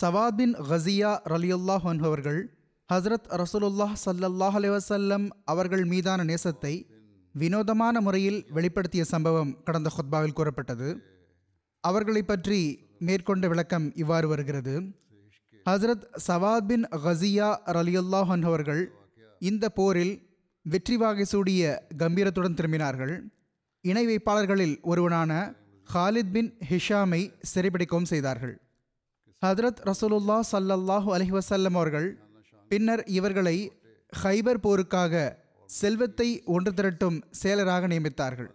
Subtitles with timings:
[0.00, 0.54] சவாத் பின்
[1.32, 2.40] ரலியுல்லாஹ் அவர்கள்
[2.92, 6.86] ஹஸ்ரத் ரசூலுல்லாஹ் சல்லல்லாஹ் அலைஹி அவர்கள் மீதான நேசத்தை
[7.34, 10.88] வினோதமான முறையில் வெளிப்படுத்திய சம்பவம் கடந்த ஹொத்பாவில் கூறப்பட்டது.
[11.80, 12.60] அவர்களை பற்றி
[12.98, 14.74] மேற்கொண்ட விளக்கம் இவ்வாறு வருகிறது.
[15.66, 18.82] ஹஸ்ரத் சவாத் பின் ஹசியா ரலியுல்லாஹ் அவர்கள்
[19.38, 20.14] இந்த போரில்
[20.62, 23.14] வெற்றி வாகை சூடிய கம்பீரத்துடன் திரும்பினார்கள்.
[23.80, 25.54] இணை வைப்பாளர்களில் ஒருவனான
[25.94, 27.22] ஹாலித் பின் ஹிஷாமை
[27.54, 28.56] சிறைபிடிக்கவும் செய்தார்கள்.
[29.42, 32.08] ஹதரத் ரசூலுல்லா சல்லல்லாஹு அலஹி வசல்லம் அவர்கள்
[32.70, 33.54] பின்னர் இவர்களை
[34.22, 35.22] ஹைபர் போருக்காக
[35.68, 38.50] செல்வத்தை ஒன்று திரட்டும் செயலராக நியமித்தார்கள்.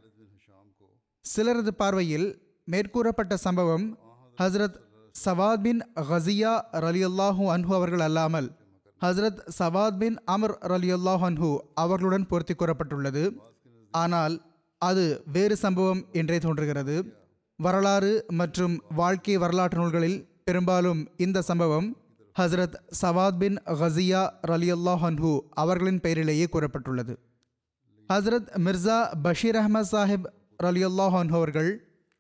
[1.26, 2.28] சிலரது பார்வையில்
[2.68, 3.88] மேற்கூறப்பட்ட சம்பவம்
[4.42, 4.78] ஹஸ்ரத்
[5.16, 6.54] சவாத் பின் ஹசியா
[6.86, 8.50] ரலியுல்லாஹு அன்ஹு அவர்கள் அல்லாமல்
[9.02, 11.52] ஹஸ்ரத் சவாத் பின் அமர் ரலியுல்லாஹு அன்ஹு
[11.86, 13.26] அவர்களுடன் பொருத்தி கூறப்பட்டுள்ளது.
[13.94, 14.38] ஆனால்
[14.82, 16.96] அது வேறு சம்பவம் என்றே தோன்றுகிறது.
[17.60, 20.18] வரலாறு மற்றும் வாழ்க்கை வரலாற்று நூல்களில்
[20.50, 21.88] பெரும்பாலும் இந்த சம்பவம்
[22.36, 24.20] ஹஸ்ரத் சவாத் பின் ஹசியா
[24.50, 27.14] ரலியுல்லாஹ் ஹன்ஹு அவர்களின் பெயரிலேயே கூறப்பட்டுள்ளது.
[28.10, 30.28] ஹஸ்ரத் மிர்சா பஷீர் அஹமத் சாஹிப்
[30.64, 31.72] ரலியுல்லாஹ் அன்ஹு அவர்கள்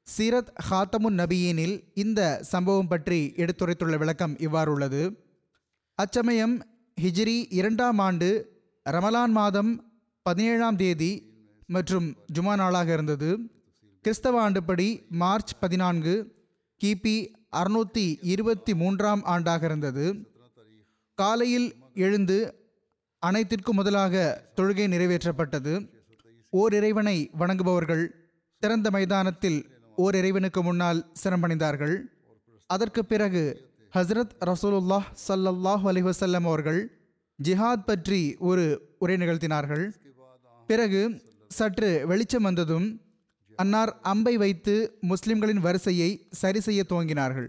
[0.07, 5.03] சீரத் ஹாத்தமுன் நபியினில் இந்த சம்பவம் பற்றி எடுத்துரைத்துள்ள விளக்கம் இவ்வாறு உள்ளது.
[5.99, 6.55] அச்சமயம்
[7.01, 8.31] ஹிஜ்ரி இரண்டாம் ஆண்டு
[8.85, 9.71] ரமலான் மாதம்
[10.25, 11.13] பதினேழாம் தேதி
[11.67, 13.31] மற்றும் ஜுமா நாளாக இருந்தது.
[14.05, 14.89] கிறிஸ்தவ ஆண்டுப்படி
[15.23, 16.15] மார்ச் பதினான்கு
[16.81, 17.17] கிபி
[17.59, 20.05] அறுநூற்றி இருபத்தி மூன்றாம் ஆண்டாக இருந்தது.
[21.17, 21.67] காலையில்
[22.05, 22.37] எழுந்து
[23.23, 24.15] அனைத்திற்கும் முதலாக
[24.57, 25.73] தொழுகை நிறைவேற்றப்பட்டது.
[26.53, 28.03] ஓர் இறைவனை வணங்குபவர்கள்
[28.61, 29.59] திறந்த மைதானத்தில்
[30.03, 31.95] ஓர் இறைவனுக்கு முன்னால் சிரமணிந்தார்கள்
[32.69, 33.43] அதற்கு பிறகு
[33.93, 36.79] ஹஸ்ரத் ரசூலுல்லாஹ் சல்லல்லாஹ் அலைஹி வஸல்லம் அவர்கள்
[37.39, 38.65] ஜிஹாத் பற்றி ஒரு
[38.99, 39.83] உரை நிகழ்த்தினார்கள்.
[40.69, 41.01] பிறகு
[41.51, 42.87] சற்று வெளிச்சம் வந்ததும்
[43.61, 44.73] அன்னார் அம்பை வைத்து
[45.11, 46.09] முஸ்லிம்களின் வரிசையை
[46.41, 47.47] சரி செய்ய துவங்கினார்கள்.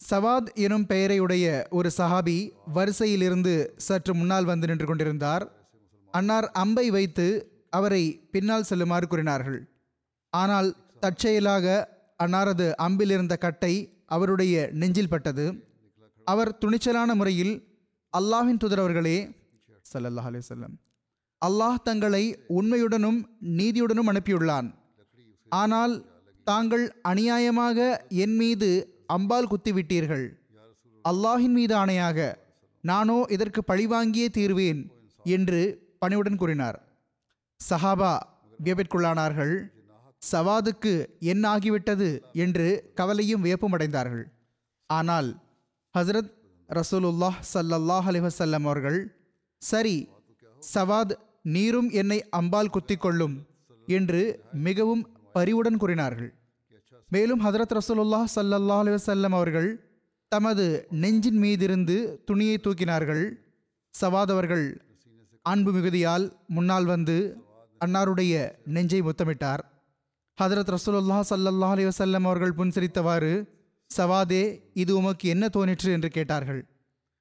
[0.00, 1.44] சவாத் எனும் பெயரையுடைய
[1.78, 2.38] ஒரு சஹாபி
[2.76, 3.54] வரிசையிலிருந்து
[3.86, 5.44] சற்று முன்னால் வந்து நின்று கொண்டிருந்தார்.
[6.14, 7.26] அன்னார் அம்பை வைத்து
[7.78, 8.02] அவரை
[8.34, 9.58] பின்னால் செல்லுமாறு கூறினார்கள்.
[10.32, 10.68] ஆனால்
[11.04, 11.66] தற்செயலாக
[12.24, 13.74] அன்னாரது அம்பில் இருந்த கட்டை
[14.16, 15.46] அவருடைய நெஞ்சில் பட்டது.
[16.26, 17.54] அவர் துணிச்சலான முறையில்
[18.12, 19.18] அல்லாஹின் தூதரவர்களே
[19.92, 20.74] ஸல்லல்லாஹு அலைஹி செல்லம்
[21.42, 22.24] அல்லாஹ் தங்களை
[22.58, 23.18] உண்மையுடனும்
[23.58, 24.68] நீதியுடனும் அனுப்பியுள்ளான்.
[25.52, 25.94] ஆனால்
[26.46, 27.78] தாங்கள் அநியாயமாக
[28.24, 28.68] என் மீது
[29.14, 30.26] அம்பால் குத்திவிட்டீர்கள்.
[31.04, 32.18] அல்லாஹின் மீது ஆணையாக
[32.84, 34.80] நானோ இதற்கு பழிவாங்கியே தீர்வேன்
[35.24, 35.60] என்று
[36.02, 36.78] பணிவுடன் கூறினார்.
[37.60, 38.12] சஹாபா
[38.58, 39.54] வியப்பிற்குள்ளானார்கள்.
[40.22, 40.92] சவாதுக்கு
[41.32, 42.08] என்ன ஆகிவிட்டது
[42.44, 42.68] என்று
[42.98, 44.24] கவலையும் வியப்பும் அடைந்தார்கள்.
[44.90, 45.28] ஆனால்
[45.94, 46.32] ஹஸ்ரத்
[46.68, 49.00] ரசூலுல்லாஹ் சல்லல்லாஹ் அலி வசல்லம் அவர்கள்
[49.62, 49.96] சரி
[50.62, 51.14] சவாத்
[51.54, 53.34] நீரும் என்னை அம்பால் குத்திக் கொள்ளும்
[53.86, 55.02] என்று மிகவும்
[55.32, 56.34] பரிவுடன் கூறினார்கள்.
[57.08, 59.68] மேலும் ஹதரத் ரசூலுல்லா சல்லல்லா அலைஹி அவர்கள்
[60.28, 63.24] தமது நெஞ்சின் மீதிருந்து துணியை தூக்கினார்கள்.
[63.90, 64.66] சவாதவர்கள்
[65.42, 67.16] அன்பு மிகுதியால் முன்னால் வந்து
[67.84, 69.62] அன்னாருடைய நெஞ்சை முத்தமிட்டார்.
[70.42, 73.32] ஹதரத் ரசூலுல்லா சல்லல்லா அலைஹி அவர்கள் புன்சிரித்தவாறு
[73.90, 74.44] சவாதே
[74.74, 75.92] இது உமக்கு என்ன தோணிற்று?
[75.92, 76.66] என்று கேட்டார்கள்.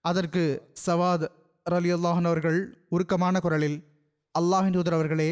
[0.06, 0.44] அதற்கு
[0.86, 1.28] சவாத்
[1.70, 3.78] ரலியுல்லாஹன் அவர்கள் உருக்கமான குரலில்
[4.40, 5.30] அல்லாஹின் தூதர் அவர்களே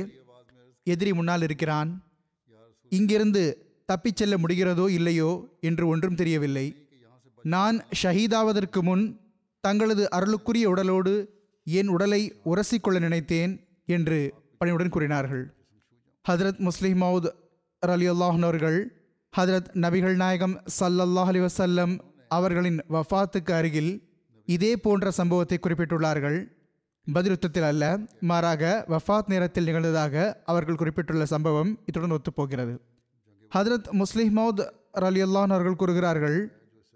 [0.83, 1.89] எதிரி முன்னால் இருக்கிறான்.
[2.89, 3.43] இங்கிருந்து
[3.85, 6.65] தப்பிச் செல்ல முடிகிறதோ இல்லையோ என்று ஒன்றும் தெரியவில்லை.
[7.43, 9.03] நான் ஷஹீதாவதற்கு முன்
[9.63, 11.13] தங்களது அருளுக்குரிய உடலோடு
[11.63, 13.53] என் உடலை உரசிக்கொள்ள நினைத்தேன்
[13.85, 14.19] என்று
[14.57, 15.43] பணிவுடன் கூறினார்கள்.
[16.25, 17.29] ஹதரத் முஸ்லிம் மவுத்
[17.79, 18.79] அலி அவர்கள்
[19.33, 21.93] ஹதரத் நபிகள் நாயகம் சல்லல்லாஹ் அலி வசல்லம்
[22.27, 23.91] அவர்களின் வஃபாத்துக்கு அருகில்
[24.45, 26.37] இதே போன்ற சம்பவத்தை குறிப்பிட்டுள்ளார்கள்.
[27.07, 32.79] பதிலுத்தத்தில் அல்ல மாறாக வஃபாத் நேரத்தில் நிகழ்ந்ததாக அவர்கள் குறிப்பிட்டுள்ள சம்பவம் இத்துடன் ஒத்துப்போகிறது.
[33.55, 36.51] ஹதரத் முஸ்லிம் மௌத் அலி அவர்கள் கூறுகிறார்கள்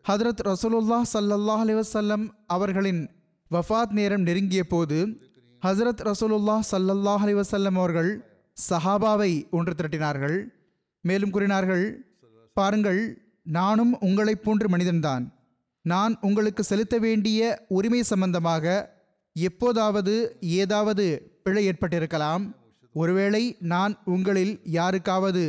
[0.10, 3.10] ஹதரத் ரசூலுல்லா சல்லல்லாஹ் அலிவசல்லம் அவர்களின்
[3.52, 5.20] வஃபாத் நேரம் நெருங்கிய போது
[5.66, 8.12] ஹசரத் ரசூலுல்லா சல்லல்லாஹ் அலைஹி அவர்கள்
[8.70, 10.44] சஹாபாவை ஒன்று திரட்டினார்கள்.
[11.02, 12.16] மேலும் கூறினார்கள்
[12.54, 15.34] பாருங்கள் நானும் உங்களைப் போன்று மனிதன்தான்.
[15.82, 18.96] நான் உங்களுக்கு செலுத்த வேண்டிய உரிமை சம்பந்தமாக
[19.46, 20.14] எப்போதாவது
[20.62, 21.06] ஏதாவது
[21.46, 22.44] பிழை ஏற்பட்டிருக்கலாம்.
[22.96, 23.42] ஒருவேளை
[23.74, 25.44] நான் உங்களில் யாருக்காவது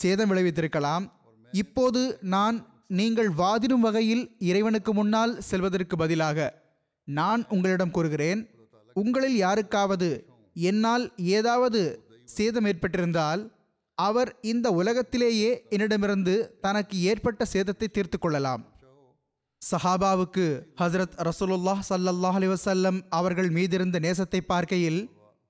[0.00, 1.04] சேதம் விளைவித்திருக்கலாம்.
[1.52, 2.00] இப்போது
[2.34, 2.56] நான்
[2.98, 6.48] நீங்கள் வாதிடும் வகையில் இறைவனுக்கு முன்னால் செல்வதற்கு பதிலாக
[7.08, 8.40] நான் உங்களிடம் கூறுகிறேன்.
[8.96, 10.10] உங்களில் யாருக்காவது
[10.70, 11.04] என்னால்
[11.36, 11.80] ஏதாவது
[12.36, 13.42] சேதம் ஏற்பட்டிருந்தால்
[13.98, 16.34] அவர் இந்த உலகத்திலேயே என்னிடமிருந்து
[16.64, 18.62] தனக்கு ஏற்பட்ட சேதத்தை தீர்த்து கொள்ளலாம்.
[19.62, 20.44] சஹாபாவுக்கு
[20.80, 25.00] ஹசரத் ரசூலுல்லாஹ் ஸல்லல்லாஹு அலி வசல்லம் அவர்கள் மீதிருந்த நேசத்தை பார்க்கையில்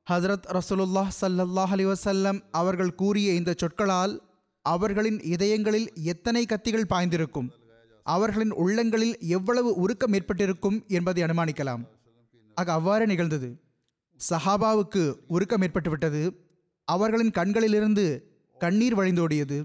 [0.07, 4.15] ஹசரத் ரசூலுல்லாஹ் சல்லாஹ் அலி வசல்லம் அவர்கள் கூறிய இந்த சொற்களால்
[4.63, 7.49] அவர்களின் இதயங்களில் எத்தனை கத்திகள் பாய்ந்திருக்கும்
[8.07, 11.83] அவர்களின் உள்ளங்களில் எவ்வளவு உருக்கம் ஏற்பட்டிருக்கும் என்பதை அனுமானிக்கலாம்.
[12.55, 13.49] ஆக அவ்வாறு நிகழ்ந்தது.
[14.21, 16.23] சஹாபாவுக்கு உருக்கம் ஏற்பட்டுவிட்டது
[16.89, 18.05] அவர்களின் கண்களிலிருந்து
[18.61, 19.59] கண்ணீர் வழிந்தோடியது.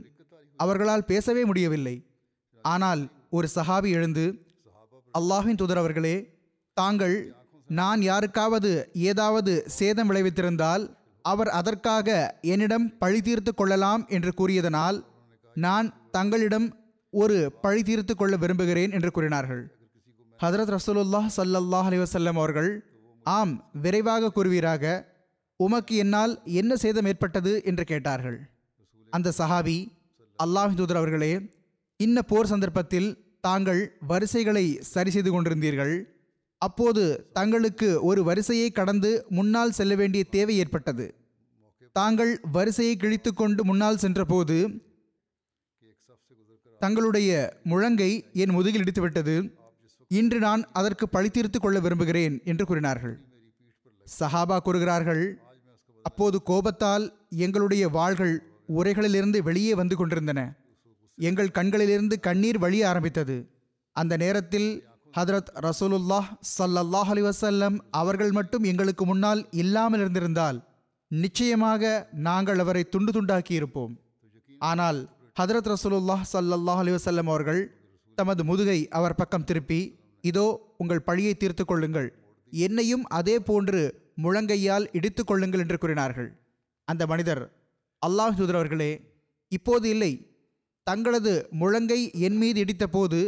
[0.60, 1.96] அவர்களால் பேசவே முடியவில்லை.
[2.66, 3.02] ஆனால்
[3.38, 4.26] ஒரு சஹாபி எழுந்து
[5.14, 6.16] அல்லாஹின் தூதர் அவர்களே
[6.78, 7.16] தாங்கள்
[7.70, 8.72] நான் யாருக்காவது
[9.10, 10.84] ஏதாவது சேதம் விளைவித்திருந்தால்
[11.26, 12.08] அவர் அதற்காக
[12.54, 14.98] என்னிடம் பழி தீர்த்து கொள்ளலாம் என்று கூறியதனால்
[15.56, 16.68] நான் தங்களிடம்
[17.14, 19.64] ஒரு பழி தீர்த்து கொள்ள விரும்புகிறேன் என்று கூறினார்கள்.
[20.40, 22.70] ஹதரத் ரசூலுல்லாஹ் சல்லல்லாஹ் அலி வசல்லம் அவர்கள்
[23.26, 23.54] ஆம்
[23.84, 24.84] விரைவாக கூறுவீராக
[25.60, 27.54] உமக்கு என்னால் என்ன சேதம் ஏற்பட்டது?
[27.64, 28.38] என்று கேட்டார்கள்.
[29.14, 29.78] அந்த சஹாபி
[30.40, 31.34] அல்லாஹ் தூதர் அவர்களே
[32.00, 33.10] இன்ன போர் சந்தர்ப்பத்தில்
[33.48, 33.82] தாங்கள்
[34.12, 35.96] வரிசைகளை சரி செய்து கொண்டிருந்தீர்கள்.
[36.62, 37.04] அப்போது
[37.38, 41.06] தங்களுக்கு ஒரு வரிசையை கடந்து முன்னால் செல்ல வேண்டிய தேவை ஏற்பட்டது.
[41.96, 44.58] தாங்கள் வரிசையை கிழித்து கொண்டு முன்னால் சென்றபோது
[46.82, 47.30] தங்களுடைய
[47.72, 48.10] முழங்கை
[48.44, 49.36] என் முதுகில் இடித்துவிட்டது.
[50.12, 53.16] இன்று நான் அதற்கு பழி தீர்த்து கொள்ள விரும்புகிறேன் என்று கூறினார்கள்.
[54.20, 55.24] சஹாபா கூறுகிறார்கள்
[56.06, 57.06] அப்போது கோபத்தால்
[57.46, 58.36] எங்களுடைய வாள்கள்
[58.80, 60.42] உரைகளிலிருந்து வெளியே வந்து கொண்டிருந்தன.
[61.18, 63.36] எங்கள் கண்களிலிருந்து கண்ணீர் வழிய ஆரம்பித்தது.
[63.96, 64.70] அந்த நேரத்தில்
[65.18, 70.58] ஹதரத் ரசூலுல்லாஹ் சல்லல்லாஹ் அலி வசல்லம் அவர்கள் மட்டும் எங்களுக்கு முன்னால் இல்லாமல் இருந்திருந்தால்
[71.12, 71.94] நிச்சயமாக
[72.28, 73.94] நாங்கள் அவரை துண்டு துண்டாக்கி இருப்போம்.
[74.70, 75.00] ஆனால்
[75.40, 77.62] ஹதரத் ரசூலுல்லாஹ் சல்லல்லாஹ் அலி வசல்லம் அவர்கள்
[78.18, 79.80] தமது முதுகை அவர் பக்கம் திருப்பி
[80.24, 80.46] இதோ
[80.82, 82.10] உங்கள் பழியை தீர்த்து கொள்ளுங்கள்.
[82.54, 83.82] என்னையும் அதே போன்று
[84.24, 86.30] முழங்கையால் இடித்து கொள்ளுங்கள் என்று கூறினார்கள்.
[86.88, 87.44] அந்த மனிதர்
[88.02, 88.92] அல்லாஹ் அவர்களே
[89.52, 90.14] இப்போது இல்லை.
[90.88, 93.20] தங்களது முழங்கை என் மீது இடித்தபோது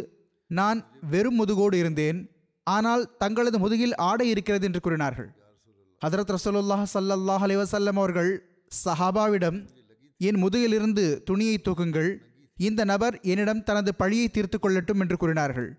[0.50, 0.80] நான்
[1.12, 2.20] வெறும் முதுகோடு இருந்தேன்.
[2.68, 5.30] ஆனால் தங்களது முதுகில் ஆடை இருக்கிறது என்று கூறினார்கள்.
[6.02, 8.32] ஹதரத் ரசூலுல்லாஹ் சல்லாஹ் அலிவசல்லம் அவர்கள்
[8.86, 9.58] சஹாபாவிடம்
[10.18, 12.12] என் முதுகிலிருந்து துணியை தூக்குங்கள்.
[12.58, 15.70] இந்த நபர் என்னிடம் தனது பழியை தீர்த்து கொள்ளட்டும் என்று கூறினார்கள்.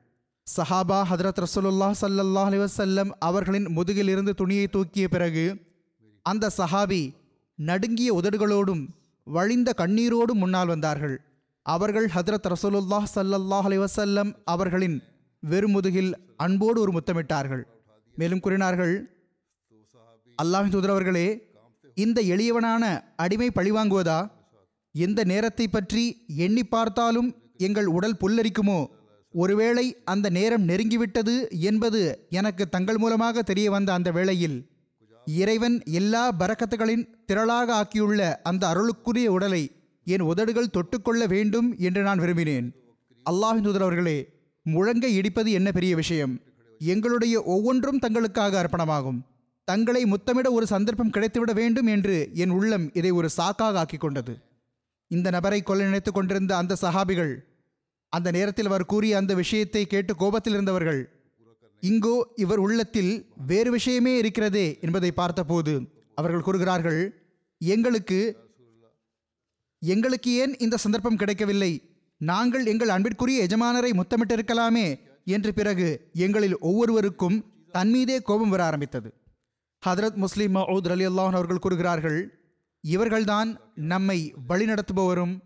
[0.47, 5.47] சஹாபா ஹதரத் ரசூலுல்லாஹ் சல்லாஹ் அலிவசல்லம் அவர்களின் முதுகிலிருந்து துணியை தூக்கிய பிறகு
[6.27, 7.03] அந்த சஹாபி
[7.59, 8.85] நடுங்கிய உதடுகளோடும்
[9.27, 11.17] வழிந்த கண்ணீரோடும் முன்னால் வந்தார்கள்.
[11.75, 14.97] அவர்கள் ஹதரத் ரசூலுல்லாஹ் சல்லல்லாஹ் அலைஹி வஸல்லம் அவர்களின்
[15.43, 16.11] வெறுமுதுகில்
[16.45, 17.63] அன்போடு ஒரு முத்தமிட்டார்கள்.
[18.15, 18.95] மேலும் கூறினார்கள்
[20.39, 21.27] அல்லாஹின் தூதரவர்களே
[21.97, 22.85] இந்த எளியவனான
[23.25, 24.19] அடிமை பழிவாங்குவதா
[24.95, 26.05] எந்த நேரத்தை பற்றி
[26.47, 27.29] எண்ணி பார்த்தாலும்
[27.67, 28.81] எங்கள் உடல் புல்லரிக்குமோ?
[29.35, 31.35] ஒருவேளை அந்த நேரம் நெருங்கிவிட்டது
[31.71, 32.01] என்பது
[32.39, 34.57] எனக்கு தங்கள் மூலமாக தெரிய வந்த அந்த வேளையில்
[35.27, 39.63] இறைவன் எல்லா பரக்கத்துகளின் திரளாக ஆக்கியுள்ள அந்த அருளுக்குரிய உடலை
[40.13, 42.69] என் உதடுகள் தொட்டுக்கொள்ள வேண்டும் என்று நான் விரும்பினேன்.
[43.27, 44.19] அல்லாஹின் தூதர் அவர்களே
[44.67, 46.35] முழங்கை இடிப்பது என்ன பெரிய விஷயம்?
[46.81, 49.21] எங்களுடைய ஒவ்வொன்றும் தங்களுக்காக அர்ப்பணமாகும்.
[49.69, 54.35] தங்களை முத்தமிட ஒரு சந்தர்ப்பம் கிடைத்துவிட வேண்டும் என்று என் உள்ளம் இதை ஒரு சாக்காக ஆக்கிக் கொண்டது.
[55.11, 57.33] இந்த நபரை கொல்ல நினைத்துக் கொண்டிருந்த அந்த சஹாபிகள்
[58.13, 61.01] அந்த நேரத்தில் அவர் கூறிய அந்த விஷயத்தை கேட்டு கோபத்தில் இருந்தவர்கள்
[61.83, 63.11] இங்கோ இவர் உள்ளத்தில்
[63.47, 65.75] வேறு விஷயமே இருக்கிறதே என்பதை பார்த்தபோது
[66.15, 67.01] அவர்கள் கூறுகிறார்கள்
[67.61, 68.19] எங்களுக்கு
[69.79, 71.83] எங்களுக்கு ஏன் இந்த சந்தர்ப்பம் கிடைக்கவில்லை?
[72.17, 79.15] நாங்கள் எங்கள் அன்பிற்குரிய எஜமானரை முத்தமிட்டிருக்கலாமே என்று பிறகு எங்களில் ஒவ்வொருவருக்கும் தன்மீதே கோபம் வர ஆரம்பித்தது.
[79.87, 82.47] ஹதரத் முஸ்லீம் மவுத் அலி அல்லாஹன் அவர்கள் கூறுகிறார்கள்
[82.85, 85.41] இவர்கள்தான் நம்மை வழிநடத்துபவரும்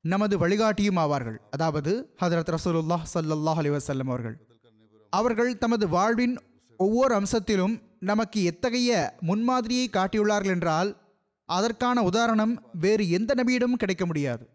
[0.00, 1.36] நமது வழிகாட்டியும் ஆவார்கள்.
[1.50, 4.36] அதாவது ஹதரத் ரசூலுல்லாஹ் சல்லாஹ் அலி வசல்லம் அவர்கள்.
[5.10, 6.38] அவர்கள் தமது வாழ்வின்
[6.76, 11.03] ஒவ்வொரு அம்சத்திலும் நமக்கு எத்தகைய முன்மாதிரியை காட்டியுள்ளார்கள் என்றால்
[11.44, 14.48] அதற்கான உதாரணம் வேறு எந்த நபியிடமும் கிடைக்க முடியாது.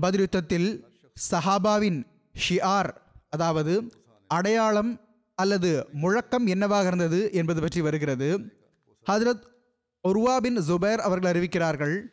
[0.00, 0.86] பதிலுத்தத்தில்
[1.30, 2.06] சஹாபாவின்
[2.48, 2.90] ஷிஆர்
[3.28, 3.92] அதாவது
[4.26, 5.00] அடையாளம்
[5.34, 8.40] அல்லது முழக்கம் என்னவாக இருந்தது என்பது பற்றி வருகிறது.
[9.10, 9.44] ஹதரத்
[10.00, 12.04] உர்வாபின் பின் ஜுபைர் அவர்கள் அறிவிக்கிறார்கள்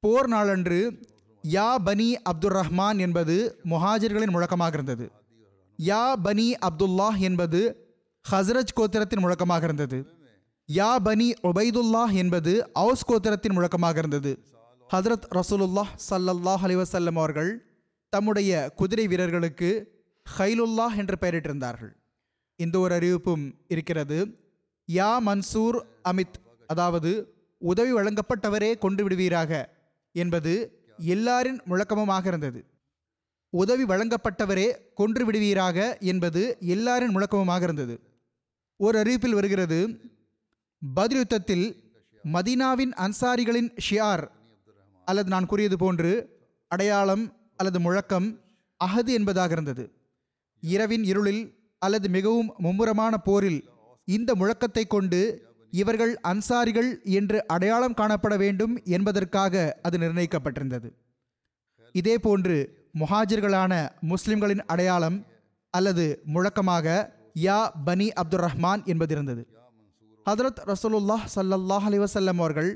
[0.00, 1.00] போர் நாளன்று
[1.44, 5.10] யா பனி அப்துல் ரஹ்மான் என்பது முஹாஜிர்களின் முழக்கமாக இருந்தது.
[5.82, 7.60] யா பனி அப்துல்லாஹ் என்பது
[8.30, 10.17] ஹஸ்ரஜ் கோத்திரத்தின் முழக்கமாக இருந்தது.
[10.68, 14.32] யா பனி ஒபைதுல்லாஹ் என்பது அவுஸ் கோத்திரத்தின் முழக்கமாக இருந்தது.
[14.90, 17.50] ஹதரத் ரசூலுல்லாஹ் சல்லல்லாஹ் அலிவசல்லம் அவர்கள்
[18.12, 19.70] தம்முடைய குதிரை வீரர்களுக்கு
[20.38, 21.92] ஹைலுல்லாஹ் என்று பெயரிட்டிருந்தார்கள்.
[22.56, 24.18] இந்த ஒரு அறிவிப்பும் இருக்கிறது.
[24.88, 25.78] யா மன்சூர்
[26.10, 27.12] அமித் அதாவது
[27.62, 29.52] உதவி வழங்கப்பட்டவரே கொண்டு விடுவீராக
[30.14, 30.52] என்பது
[31.14, 32.60] எல்லாரின் முழக்கமுமாக இருந்தது.
[33.52, 36.44] உதவி வழங்கப்பட்டவரே கொன்று விடுவீராக என்பது
[36.74, 37.96] எல்லாரின் முழக்கமுமாக இருந்தது.
[38.80, 39.80] ஒரு அறிவிப்பில் வருகிறது.
[40.82, 44.30] பதிலுத்தத்தில் யுத்தத்தில் மதீனாவின் அன்சாரிகளின் ஷியார்
[45.04, 48.42] அல்லது நான் கூறியது போன்று அடையாளம் அல்லது முழக்கம்
[48.84, 49.90] அகது என்பதாக இருந்தது.
[50.60, 53.68] இரவின் இருளில் அல்லது மிகவும் மும்முரமான போரில்
[54.04, 60.88] இந்த முழக்கத்தை கொண்டு இவர்கள் அன்சாரிகள் என்று அடையாளம் காணப்பட வேண்டும் என்பதற்காக அது நிர்ணயிக்கப்பட்டிருந்தது.
[61.92, 65.26] இதேபோன்று முஹாஜிர்களான முஸ்லிம்களின் அடையாளம்
[65.70, 69.57] அல்லது முழக்கமாக யா பனி அப்துர் ரஹ்மான் என்பது இருந்தது
[70.28, 72.70] ஹதரத் ரசூலுல்லாஹ் சல்லல்லாஹ் அலிவசல்லம் அவர்கள்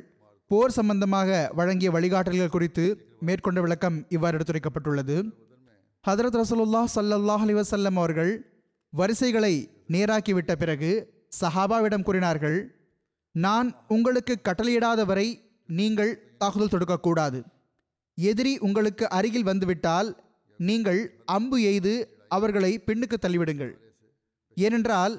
[0.51, 2.85] போர் சம்பந்தமாக வழங்கிய வழிகாட்டல்கள் குறித்து
[3.29, 5.17] மேற்கொண்ட விளக்கம் இவ்வாறு எடுத்துரைக்கப்பட்டுள்ளது.
[6.05, 8.31] ஹதரத் ரசூலுல்லாஹ் சல்லல்லாஹ் அலிவசல்லம் அவர்கள்
[8.93, 9.53] வரிசைகளை
[9.95, 10.93] நேராக்கிவிட்ட பிறகு
[11.41, 12.59] சஹாபாவிடம் கூறினார்கள்
[13.35, 15.27] நான் உங்களுக்கு கட்டளையிடாத வரை
[15.67, 17.41] நீங்கள் தாக்குதல் தொடுக்கக்கூடாது.
[18.19, 20.09] எதிரி உங்களுக்கு அருகில் வந்துவிட்டால்
[20.57, 21.03] நீங்கள்
[21.37, 21.95] அம்பு எய்து
[22.29, 23.75] அவர்களை பின்னுக்கு தள்ளிவிடுங்கள்.
[24.57, 25.15] ஏனென்றால்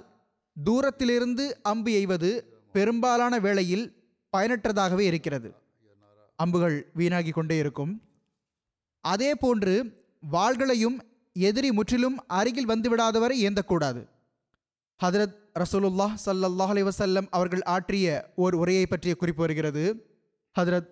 [0.63, 5.55] தூரத்திலிருந்து அம்பு எய்வது பெரும்பாலான வேளையில் பயனற்றதாகவே இருக்கிறது.
[6.35, 8.01] அம்புகள் வீணாகி கொண்டே இருக்கும்.
[9.01, 10.99] அதே போன்று வாள்களையும்
[11.33, 14.07] எதிரி முற்றிலும் அருகில் வந்துவிடாதவரை ஏந்தக்கூடாது.
[15.03, 20.05] ஹதரத் ரசூலுல்லாஹ் சல்லாஹ் அலி வசல்லம் அவர்கள் ஆற்றிய ஓர் உரையை பற்றிய குறிப்பு வருகிறது.
[20.59, 20.89] ஹதரத்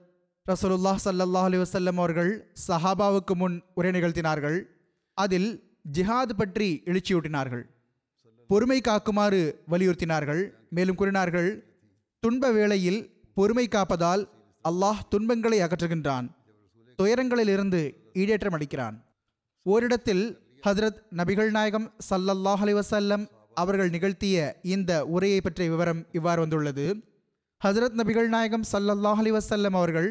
[0.48, 4.63] ரசூலுல்லாஹ் சல்லாஹ் அலி வசல்லம் அவர்கள் சஹாபாவுக்கு முன் உரை நிகழ்த்தினார்கள்.
[5.13, 7.63] அதில் ஜிஹாத் பற்றி எழுச்சியூட்டினார்கள்.
[8.51, 10.41] பொறுமை காக்குமாறு வலியுறுத்தினார்கள்.
[10.70, 11.50] மேலும் கூறினார்கள்
[12.20, 14.24] துன்ப வேளையில் பொறுமை காப்பதால்
[14.70, 16.27] அல்லாஹ் துன்பங்களை அகற்றுகின்றான்.
[16.98, 18.98] துயரங்களிலிருந்து ஈடேற்றம் அளிக்கிறான்.
[19.63, 26.96] ஓரிடத்தில் ஹதரத் நபிகள் நாயகம் சல்லல்லாஹ் அலிவசல்லம் அவர்கள் நிகழ்த்திய இந்த உரையை பற்றிய விவரம் இவ்வாறு வந்துள்ளது.
[27.65, 30.10] ஹஜரத் நபிகள் நாயகம் சல்லல்லாஹ் அலைஹி அவர்கள்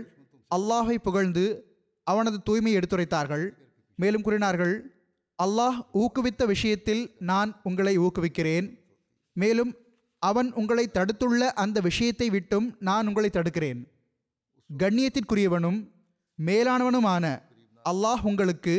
[0.54, 3.49] அல்லாஹை புகழ்ந்து அவனது தூய்மையை எடுத்துரைத்தார்கள்.
[3.97, 5.00] மேலும் கூறினார்கள்
[5.42, 8.66] அல்லாஹ் ஊக்குவித்த விஷயத்தில் நான் உங்களை ஊக்குவிக்கிறேன்.
[9.32, 9.76] மேலும்
[10.18, 13.80] அவன் உங்களை தடுத்துள்ள அந்த விஷயத்தை விட்டும் நான் உங்களை தடுக்கிறேன்.
[14.78, 15.78] கண்ணியத்திற்குரியவனும்
[16.38, 17.25] மேலானவனுமான
[17.85, 18.75] அல்லாஹ் உங்களுக்கு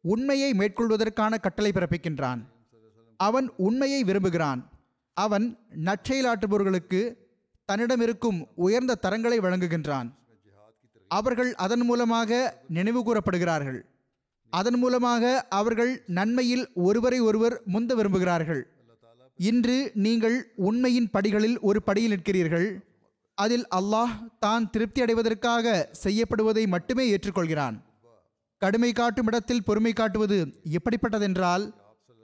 [0.00, 2.40] உண்மையை மேற்கொள்வதற்கான கட்டளை பிறப்பிக்கின்றான்.
[3.16, 4.60] அவன் உண்மையை விரும்புகிறான்.
[5.16, 5.46] அவன்
[5.84, 7.00] நற்செயலாற்றுபவர்களுக்கு
[7.68, 10.08] தன்னிடமிருக்கும் உயர்ந்த தரங்களை வழங்குகின்றான்.
[11.10, 12.30] அவர்கள் அதன் மூலமாக
[12.68, 13.80] நினைவு கூறப்படுகிறார்கள்.
[14.52, 15.22] அதன் மூலமாக
[15.58, 18.62] அவர்கள் நன்மையில் ஒருவரை ஒருவர் முந்த விரும்புகிறார்கள்.
[19.48, 20.36] இன்று நீங்கள்
[20.68, 22.68] உண்மையின் படிகளில் ஒரு படியில் நிற்கிறீர்கள்.
[23.38, 24.14] அதில் அல்லாஹ்
[24.44, 25.74] தான் திருப்தி அடைவதற்காக
[26.04, 27.76] செய்யப்படுவதை மட்டுமே ஏற்றுக்கொள்கிறான்.
[28.62, 30.38] கடுமை காட்டும் இடத்தில் பொறுமை காட்டுவது
[30.78, 31.66] எப்படிப்பட்டதென்றால்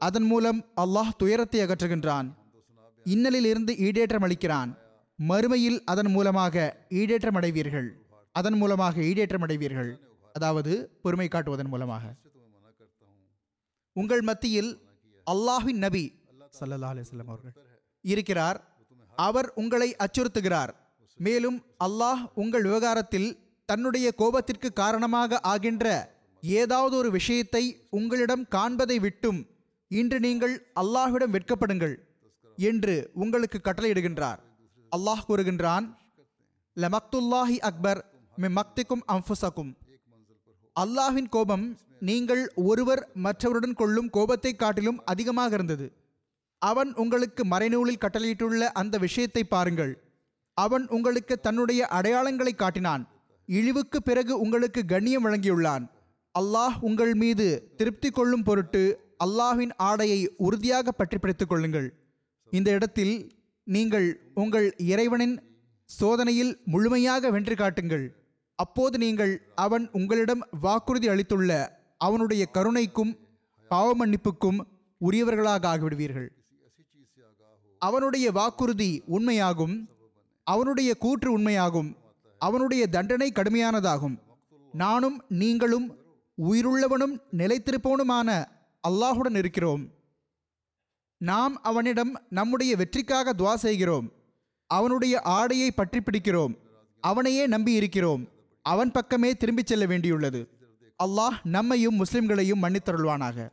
[0.00, 2.28] அதன் மூலம் அல்லாஹ் துயரத்தை அகற்றுகின்றான்.
[3.06, 4.70] இன்னலில் இருந்து ஈடேற்றம் அளிக்கிறான்.
[5.18, 6.64] மறுமையில் அதன் மூலமாக
[7.00, 7.88] ஈடேற்றம் அடைவீர்கள்.
[8.34, 9.92] அதன் மூலமாக ஈடேற்றம் அடைவீர்கள்.
[10.36, 10.72] அதாவது
[11.04, 12.04] பொறுமை காட்டுவதன் மூலமாக.
[13.96, 14.70] உங்கள் மத்தியில்
[15.26, 16.04] அல்லாஹ்வின் நபி
[16.58, 17.54] ஸல்லல்லாஹு அலைஹி வஸல்லம் அவர்கள்
[18.04, 18.58] இருக்கிறார்.
[19.26, 20.72] அவர் உங்களை அச்சுறுத்துகிறார்.
[21.20, 23.28] மேலும் அல்லாஹ் உங்கள் விவகாரத்தில்
[23.68, 25.86] தன்னுடைய கோபத்திற்கு காரணமாக ஆகின்ற
[26.42, 27.62] ஏதாவது ஒரு விஷயத்தை
[27.98, 29.40] உங்களிடம் காண்பதை விட்டும்
[29.90, 31.94] இன்று நீங்கள் அல்லாஹ்விடம் வெட்கப்படுங்கள்
[32.58, 34.40] என்று உங்களுக்கு கட்டளையிடுகின்றார்.
[34.92, 35.86] அல்லாஹ் கூறுகின்றான்
[36.76, 38.00] லமக்துல்லாஹி அக்பர்
[38.42, 39.72] மி மக்திக்கும் அம்புசக்கும்.
[40.76, 41.66] அல்லாஹின் கோபம்
[42.08, 45.86] நீங்கள் ஒருவர் மற்றவருடன் கொள்ளும் கோபத்தை காட்டிலும் அதிகமாக இருந்தது.
[46.62, 49.92] அவன் உங்களுக்கு மறைநூலில் கட்டளையிட்டுள்ள அந்த விஷயத்தை பாருங்கள்.
[50.56, 53.02] அவன் உங்களுக்கு தன்னுடைய அடையாளங்களை காட்டினான்.
[53.48, 55.84] இழிவுக்கு பிறகு உங்களுக்கு கண்ணியம் வழங்கியுள்ளான்.
[56.34, 57.46] அல்லாஹ் உங்கள் மீது
[57.78, 58.82] திருப்தி கொள்ளும் பொருட்டு
[59.24, 61.88] அல்லாஹின் ஆடையை உறுதியாக பற்றி பிடித்துக் கொள்ளுங்கள்.
[62.52, 63.14] இந்த இடத்தில்
[63.66, 64.08] நீங்கள்
[64.42, 65.36] உங்கள் இறைவனின்
[65.88, 68.06] சோதனையில் முழுமையாக வென்று காட்டுங்கள்.
[68.54, 73.18] அப்போது நீங்கள் அவன் உங்களிடம் வாக்குறுதி அளித்துள்ள அவனுடைய கருணைக்கும்
[73.70, 74.58] பாவமன்னிப்புக்கும்
[74.98, 76.28] உரியவர்களாக ஆகிவிடுவீர்கள்.
[77.78, 79.86] அவனுடைய வாக்குறுதி உண்மையாகும்
[80.42, 81.96] அவனுடைய கூற்று உண்மையாகும்
[82.38, 84.16] அவனுடைய தண்டனை கடுமையானதாகும்.
[84.72, 85.96] நானும் நீங்களும்
[86.42, 88.44] உயிருள்ளவனும் நிலைத்திருப்பவனுமான
[88.88, 89.88] அல்லாஹுடன் இருக்கிறோம்.
[91.16, 94.12] நாம் அவனிடம் நம்முடைய வெற்றிக்காக துவா செய்கிறோம்.
[94.66, 96.54] அவனுடைய ஆடையை பற்றி பிடிக்கிறோம்.
[97.00, 98.28] அவனையே நம்பி இருக்கிறோம்.
[98.64, 100.40] அவன் பக்கமே திரும்பிச் செல்ல வேண்டியுள்ளது.
[101.04, 103.48] அல்லாஹ் நம்மையும் முஸ்லிம்களையும் மன்னித்தருள்வானாக.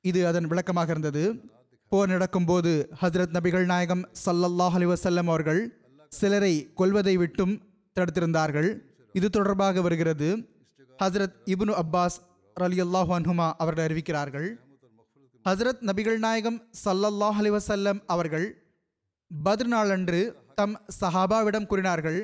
[0.00, 1.22] இது அதன் விளக்கமாக இருந்தது.
[1.88, 5.60] போர் நடக்கும்போது ஹசரத் நபிகள் நாயகம் சல்லல்லாஹ் அலி வசல்லம் அவர்கள்
[6.08, 7.54] சிலரை கொல்வதை விட்டும்
[7.96, 8.70] தடுத்திருந்தார்கள்.
[9.12, 10.28] இது தொடர்பாக வருகிறது.
[11.02, 12.18] ஹசரத் இப்னு அப்பாஸ்
[12.60, 14.48] ரலியல்லாஹு அன்ஹுமா அவர்கள் அறிவிக்கிறார்கள்.
[15.44, 18.46] ஹசரத் நபிகள் நாயகம் சல்லல்லாஹ் அலி வசல்லம் அவர்கள்
[19.44, 20.20] பத்ர் நாளன்று
[20.54, 22.20] தம் சஹாபாவிடம் கூறினார்கள்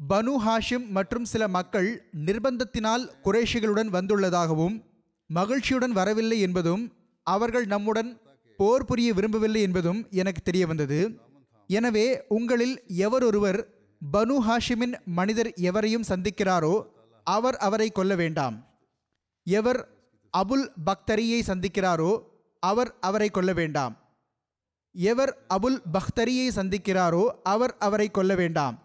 [0.00, 1.88] பனு ஹாஷிம் மற்றும் சில மக்கள்
[2.26, 4.76] நிர்பந்தத்தினால் குறைஷிகளுடன் வந்துள்ளதாகவும்
[5.30, 6.84] மகிழ்ச்சியுடன் வரவில்லை என்பதும்
[7.26, 8.10] அவர்கள் நம்முடன்
[8.58, 11.00] போர் புரிய விரும்பவில்லை என்பதும் எனக்கு தெரிய வந்தது
[11.66, 13.60] எனவே உங்களில் எவரொருவர்
[14.12, 16.74] பனு ஹாஷிமின் மனிதர் எவரையும் சந்திக்கிறாரோ
[17.26, 18.56] அவர் அவரை கொல்ல வேண்டாம்.
[19.46, 19.80] எவர்
[20.34, 22.12] அபுல் பக்தரியை சந்திக்கிறாரோ
[22.62, 23.94] அவர் அவரை கொல்ல வேண்டாம்.
[24.94, 28.76] எவர் அபுல் பக்தரியை சந்திக்கிறாரோ அவர் அவரை கொல்ல வேண்டாம்.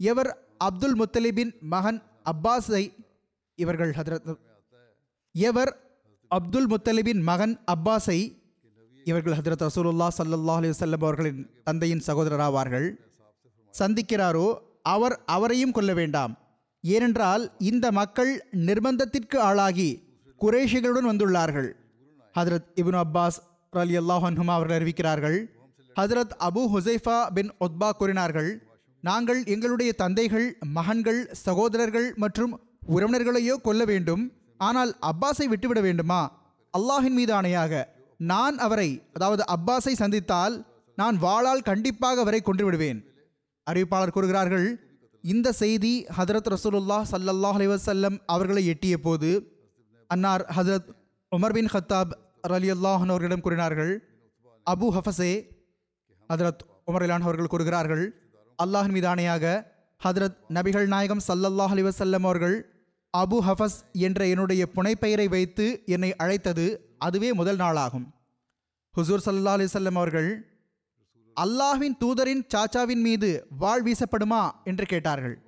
[0.00, 0.30] எவர்
[0.66, 2.00] அப்துல் முத்தலிபின் மகன்
[2.32, 2.84] அப்பாஸை
[3.58, 4.28] இவர்கள் ஹதரத்
[5.34, 5.72] எவர்
[6.30, 8.18] அப்துல் முத்தலிபின் மகன் அப்பாஸை
[9.06, 12.86] இவர்கள் ஹதரத் ரசூலுல்லா ஸல்லல்லாஹு அலைஹி அவர்களின் தந்தையின் சகோதரராவார்கள்
[13.74, 14.48] சந்திக்கிறாரோ?
[14.94, 16.32] அவர் அவரையும் கொல்ல வேண்டாம்.
[16.84, 18.32] ஏனென்றால் இந்த மக்கள்
[18.68, 19.90] நிர்பந்தத்திற்கு ஆளாகி
[20.40, 21.68] குறைஷிகளுடன் வந்துள்ளார்கள்.
[22.34, 23.38] ஹதரத் இபின் அப்பாஸ்
[23.72, 25.38] அலி அல்லாஹன்ஹுமா அவர்கள் அறிவிக்கிறார்கள்.
[25.96, 28.50] ஹதரத் அபு ஹுசைஃபா பின் ஒத்பா கூறினார்கள்.
[29.04, 32.52] நாங்கள் எங்களுடைய தந்தைகள் மகன்கள் சகோதரர்கள் மற்றும்
[32.94, 34.22] உறவினர்களையோ கொல்ல வேண்டும்.
[34.60, 36.20] ஆனால் அப்பாஸை விட்டுவிட வேண்டுமா?
[36.74, 37.72] அல்லாஹின் மீது ஆணையாக
[38.20, 40.54] நான் அவரை அதாவது அப்பாஸை சந்தித்தால்
[40.98, 43.00] நான் வாளால் கண்டிப்பாக அவரை கொன்று விடுவேன்
[43.66, 44.66] அறிவிப்பாளர் கூறுகிறார்கள்
[45.24, 49.30] இந்த செய்தி ஹதரத் ரசூலுல்லாஹ் சல்லல்லாஹ் அலிவசல்லம் அவர்களை எட்டிய போது
[50.10, 50.88] அன்னார் ஹதரத்
[51.32, 52.12] உமர் பின் ஹத்தாப்
[52.56, 53.92] அலி அல்லாஹன் அவர்களிடம் கூறினார்கள்
[54.66, 55.32] அபு ஹஃபசே
[56.30, 58.04] ஹதரத் உமர் இலான் அவர்கள் கூறுகிறார்கள்
[58.62, 59.64] அல்லாஹின் மீதானையாக
[60.04, 62.56] ஹதரத் நபிகள் நாயகம் சல்லல்லாஹ் அலிவசல்லம் அவர்கள்
[63.16, 68.06] அபு ஹஃபஸ் என்ற என்னுடைய புனைப்பெயரை வைத்து என்னை அழைத்தது அதுவே முதல் நாளாகும்.
[68.96, 70.56] ஹுசூர் சல்லா அலிசல்லம் அவர்கள்
[71.40, 74.50] அல்லாஹ்வின் தூதரின் சாச்சாவின் மீது வாழ் வீசப்படுமா?
[74.64, 75.38] என்று கேட்டார்கள்.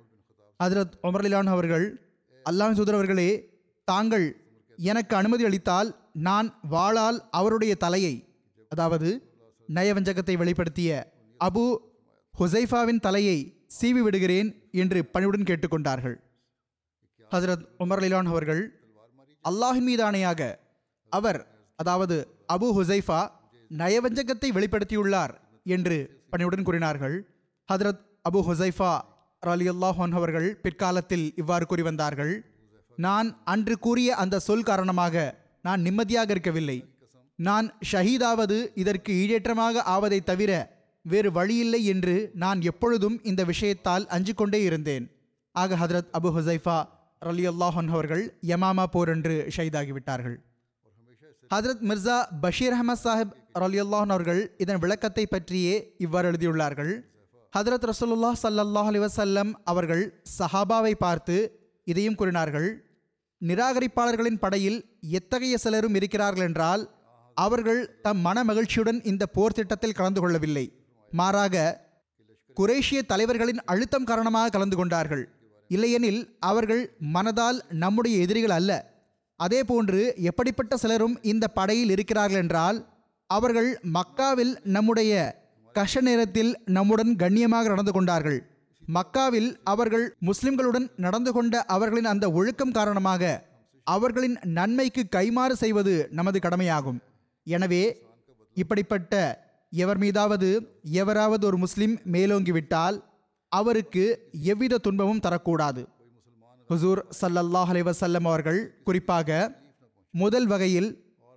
[0.63, 2.13] ஹதரத் உமர்லிலான் அவர்கள்
[2.45, 9.37] அல்லாஹின் தூதர் அவர்களே தாங்கள் எனக்கு அனுமதி அளித்தால் நான் வாளால் அவருடைய தலையை அதாவது
[9.73, 11.90] நயவஞ்சகத்தை வெளிப்படுத்திய அபு
[12.39, 13.37] ஹுசைஃபாவின் தலையை
[13.77, 14.49] சீவி விடுகிறேன்
[14.81, 16.15] என்று பணிவுடன் கேட்டுக்கொண்டார்கள்.
[17.31, 18.61] ஹசரத் உமர் லிலான் அவர்கள்
[19.45, 20.41] அல்லாஹின் மீதானையாக
[21.11, 21.39] அவர்
[21.79, 22.15] அதாவது
[22.55, 23.19] அபு ஹுசைஃபா
[23.71, 25.33] நயவஞ்சகத்தை வெளிப்படுத்தியுள்ளார்
[25.75, 25.97] என்று
[26.31, 27.15] பணிவுடன் கூறினார்கள்.
[27.69, 28.91] ஹதரத் அபு ஹுசைஃபா
[29.43, 32.33] அலி அல்லாஹான் அவர்கள் பிற்காலத்தில் இவ்வாறு கூறி வந்தார்கள்.
[32.97, 35.15] நான் அன்று கூறிய அந்த சொல் காரணமாக
[35.65, 36.77] நான் நிம்மதியாக இருக்கவில்லை.
[37.39, 40.51] நான் ஷஹீதாவது இதற்கு ஈடேற்றமாக ஆவதை தவிர
[41.01, 45.05] வேறு வழியில்லை என்று நான் எப்பொழுதும் இந்த விஷயத்தால் அஞ்சு கொண்டே இருந்தேன்.
[45.51, 46.77] ஆக ஹதரத் அபு ஹுசைஃபா
[47.21, 50.37] ரலி அல்லாஹன் அவர்கள் யமாமா போர் என்று ஷைதாகிவிட்டார்கள்
[51.53, 56.91] ஹதரத் மிர்சா பஷீர் அஹமத் சாஹிப் ரலி அல்லாஹன் அவர்கள் இதன் விளக்கத்தை பற்றியே இவ்வாறு எழுதியுள்ளார்கள்.
[57.53, 60.03] ஹதரத் ரசூலுல்லாஹ் சல்லாஹ் அலி வசல்லம் அவர்கள்
[60.37, 61.35] சஹாபாவை பார்த்து
[61.83, 62.69] இதையும் கூறினார்கள்.
[63.41, 66.83] நிராகரிப்பாளர்களின் படையில் எத்தகைய சிலரும் இருக்கிறார்கள் என்றால்
[67.37, 70.65] அவர்கள் தம் மன மகிழ்ச்சியுடன் இந்த போர் திட்டத்தில் கலந்து கொள்ளவில்லை.
[71.19, 71.55] மாறாக
[72.57, 75.23] குரேஷிய தலைவர்களின் அழுத்தம் காரணமாக கலந்து கொண்டார்கள்.
[75.69, 76.81] இல்லையெனில் அவர்கள்
[77.15, 78.71] மனதால் நம்முடைய எதிரிகள் அல்ல.
[79.39, 82.79] அதேபோன்று எப்படிப்பட்ட சிலரும் இந்த படையில் இருக்கிறார்கள் என்றால்
[83.29, 85.11] அவர்கள் மக்காவில் நம்முடைய
[85.75, 88.39] கஷ நேரத்தில் நம்முடன் கண்ணியமாக நடந்து கொண்டார்கள்.
[88.83, 93.31] மக்காவில் அவர்கள் முஸ்லிம்களுடன் நடந்து கொண்ட அவர்களின் அந்த ஒழுக்கம் காரணமாக
[93.87, 96.99] அவர்களின் நன்மைக்கு கைமாறு செய்வது நமது கடமையாகும்.
[97.47, 97.83] எனவே
[98.57, 99.13] இப்படிப்பட்ட
[99.71, 100.47] எவர் மீதாவது
[101.01, 102.97] எவராவது ஒரு முஸ்லிம் மேலோங்கிவிட்டால்
[103.51, 104.03] அவருக்கு
[104.51, 105.81] எவ்வித துன்பமும் தரக்கூடாது.
[106.69, 109.39] ஹுசூர் சல்லல்லாஹ் அலைவசல்லம் அவர்கள் குறிப்பாக
[110.13, 110.89] முதல் வகையில்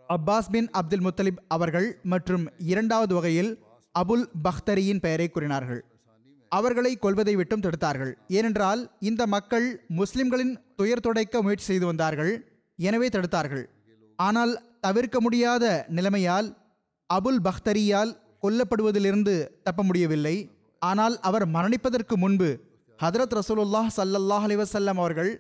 [0.09, 3.51] அப்பாஸ் பின் அப்துல் முத்தலிப் அவர்கள் மற்றும் இரண்டாவது வகையில்
[3.95, 5.81] அபுல் பக்தரியின் பெயரை கூறினார்கள்.
[6.53, 8.13] அவர்களை கொல்வதை விட்டும் தடுத்தார்கள்.
[8.39, 9.69] ஏனென்றால் இந்த மக்கள்
[10.01, 12.33] முஸ்லிம்களின் துயர் துடைக்க முயற்சி செய்து வந்தார்கள்.
[12.79, 13.65] எனவே தடுத்தார்கள்.
[14.19, 14.53] ஆனால்
[14.87, 15.65] தவிர்க்க முடியாத
[15.97, 16.49] நிலைமையால்
[17.11, 18.13] அபுல் பக்தரியால்
[18.45, 20.37] கொல்லப்படுவதிலிருந்து தப்ப முடியவில்லை
[20.83, 22.49] ஆனால் அவர் மரணிப்பதற்கு முன்பு
[22.99, 25.31] ஹதரத் ரசூலுல்லாஹ் சல்லல்லாஹ் அலிவசல்லம் அவர்கள்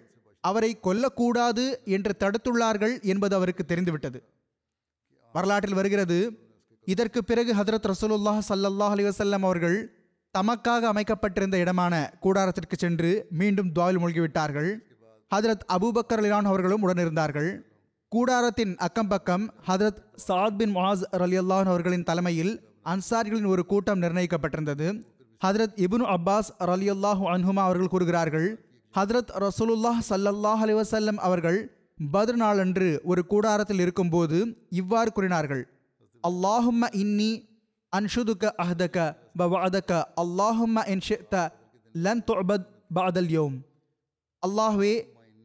[0.44, 1.64] அவரை கொல்லக்கூடாது
[1.96, 4.18] என்று தடுத்துள்ளார்கள் என்பது அவருக்கு தெரிந்துவிட்டது.
[5.34, 6.18] வரலாற்றில் வருகிறது
[6.86, 9.76] இதற்கு பிறகு ஹதரத் ரசூலுல்லாஹ் சல்லல்லாஹ் அலிவசல்லம் அவர்கள்
[10.34, 14.70] தமக்காக அமைக்கப்பட்டிருந்த இடமான கூடாரத்திற்கு சென்று மீண்டும் துவாவில் மூழ்கிவிட்டார்கள்.
[15.30, 17.50] ஹதரத் அபூபக்கர் அலிலான் அவர்களும் உடனிருந்தார்கள்.
[18.12, 22.52] கூடாரத்தின் அக்கம் பக்கம் ஹதரத் சாத் பின் முஆஸ் ரலியல்லாஹு அவர்களின் தலைமையில்
[22.92, 24.86] அன்சாரிகளின் ஒரு கூட்டம் நிர்ணயிக்கப்பட்டிருந்தது.
[25.40, 28.48] ஹதரத் இபுனு அப்பாஸ் ரலியுல்லாஹு அன்ஹுமா அவர்கள் கூறுகிறார்கள்
[28.94, 31.58] ஹதரத் ரசூலுல்லாஹ் சல்லல்லாஹ் அலிவசல்லம் அவர்கள்
[32.12, 34.38] பத்ர் நாளன்று ஒரு கூடாரத்தில் இருக்கும்போது
[34.80, 35.62] இவ்வாறு கூறினார்கள்
[36.24, 37.32] அல்லாஹும்ம இன்னி
[37.92, 38.98] அன்ஷுதுக்க அஹ்தக்க
[39.38, 39.90] பவஅதக
[40.22, 41.42] அல்லாஹும்ம என் ஷிஅத
[41.94, 43.30] லன் துஅபத் பஅதல்
[44.42, 44.94] அல்லாஹ்வே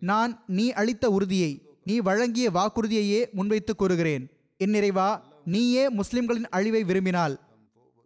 [0.02, 1.52] நான் நீ அளித்த உறுதியை
[1.84, 4.24] நீ வழங்கிய வாக்குறுதியையே முன்வைத்து கூறுகிறேன்.
[4.58, 5.10] என் நிறைவா
[5.46, 7.40] நீயே முஸ்லிம்களின் அழிவை விரும்பினால்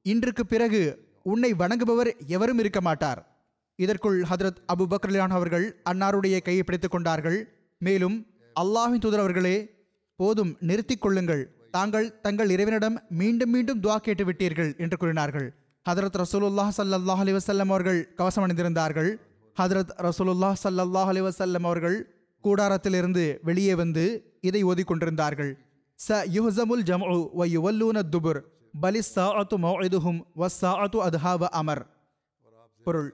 [0.01, 0.81] இன்றுக்கு பிறகு
[1.23, 3.19] உன்னை வணங்குபவர் எவரும் இருக்க மாட்டார்.
[3.75, 7.37] இதற்குள் ஹதரத் அபு பக்ரலியான் அவர்கள் அன்னாருடைய கையை பிடித்துக் கொண்டார்கள்.
[7.77, 8.25] மேலும்
[8.59, 9.57] அல்லாஹின் தூதர் அவர்களே
[10.15, 11.43] போதும் நிறுத்திக் கொள்ளுங்கள்.
[11.71, 15.47] தாங்கள் தங்கள் இறைவனிடம் மீண்டும் மீண்டும் துவா கேட்டு விட்டீர்கள் என்று கூறினார்கள்.
[15.89, 19.11] ஹதரத் ரசூலுல்லாஹ் சல்லாஹ் அலி வசல்லம் அவர்கள் கவசம் அணிந்திருந்தார்கள்
[19.57, 21.97] ஹதரத் ரசூலுல்லாஹ் சல்லாஹ் அலி வசல்லம் அவர்கள்
[22.43, 25.51] கூடாரத்திலிருந்து வெளியே வந்து இதை ஓதிக்கொண்டிருந்தார்கள்
[26.07, 28.39] ச யுஹ்ஸமுல் ஜம்உ வ யுவல்லூன துபுர்
[28.81, 31.83] பலிஸ் சாஅத்து மௌஇதுஹும் வஸ் சாஅத்து அத்ஹா அமர்
[32.85, 33.09] பொருள்.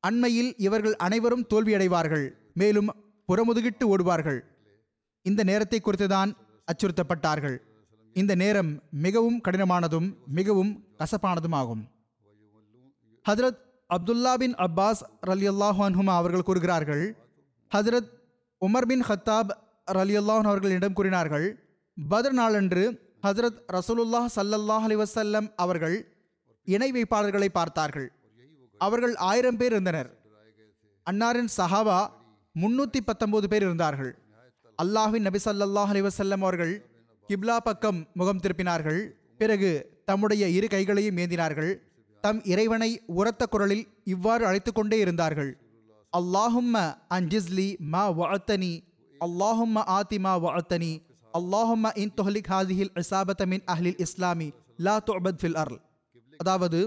[0.00, 2.26] அண்மையில் இவர்கள் அனைவரும் தோல்வியடைவார்கள்.
[2.54, 2.90] மேலும்
[3.28, 4.40] புறமுதுகிட்டு ஓடுவார்கள்.
[5.22, 6.30] இந்த நேரத்தை குறித்துதான்
[6.68, 7.56] அச்சுறுத்தப்பட்டார்கள்.
[8.16, 11.82] இந்த நேரம் மிகவும் கடினமானதும் மிகவும் கசப்பானதும் ஆகும்
[13.24, 17.04] ஹதரத் அப்துல்லா பின் அப்பாஸ் ரலியல்லாஹு அன்ஹுமா அவர்கள் கூறுகிறார்கள்
[17.72, 18.10] ஹதரத்
[18.62, 19.50] உமர் பின் ஹத்தாப்
[19.92, 21.46] ரலியல்லாஹன் அவர்களிடம் கூறினார்கள்
[21.96, 22.84] பத்ர் நாளன்று
[23.24, 25.96] ஹசரத் ரசூலுல்லாஹ் சல்லல்லாஹ் அலைஹி வஸல்லம் அவர்கள்
[26.74, 28.08] இணை வைப்பாளர்களை பார்த்தார்கள்.
[28.80, 30.10] அவர்கள் ஆயிரம் பேர் இருந்தனர்.
[31.06, 31.98] அன்னாரின் சஹாபா
[32.62, 34.12] முன்னூத்தி பத்தொன்பது பேர் இருந்தார்கள்.
[34.78, 36.74] அல்லாஹின் நபி சல்லாஹ் அலிவசல்லம் அவர்கள்
[37.28, 39.00] கிப்லா பக்கம் முகம் திருப்பினார்கள்.
[39.40, 39.70] பிறகு
[40.08, 41.72] தம்முடைய இரு கைகளையும் ஏந்தினார்கள்.
[42.24, 45.50] தம் இறைவனை உரத்த குரலில் இவ்வாறு அழைத்து கொண்டே இருந்தார்கள்.
[46.12, 46.76] அல்லாஹும்ம
[47.16, 48.74] அஞ்சிஸ்லி மா வஅத்தனி
[49.20, 50.92] அல்லாஹும்ம ஆதி மா வஅத்தனி
[51.34, 52.92] அல்லாஹும்ம இன் தொஹலிக் ஹாதிஹில்
[53.46, 55.78] மின் அஹ்லில் இஸ்லாமி லா துஅபத் ஃபில் அர்ல்
[56.40, 56.80] அதாவது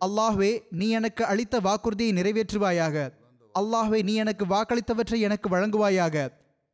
[0.00, 2.96] அல்லாஹ்வே நீ எனக்கு அளித்த வாக்குறுதியை நிறைவேற்றுவாயாக
[3.54, 6.16] அல்லாஹ்வே நீ எனக்கு வாக்களித்தவற்றை எனக்கு வழங்குவாயாக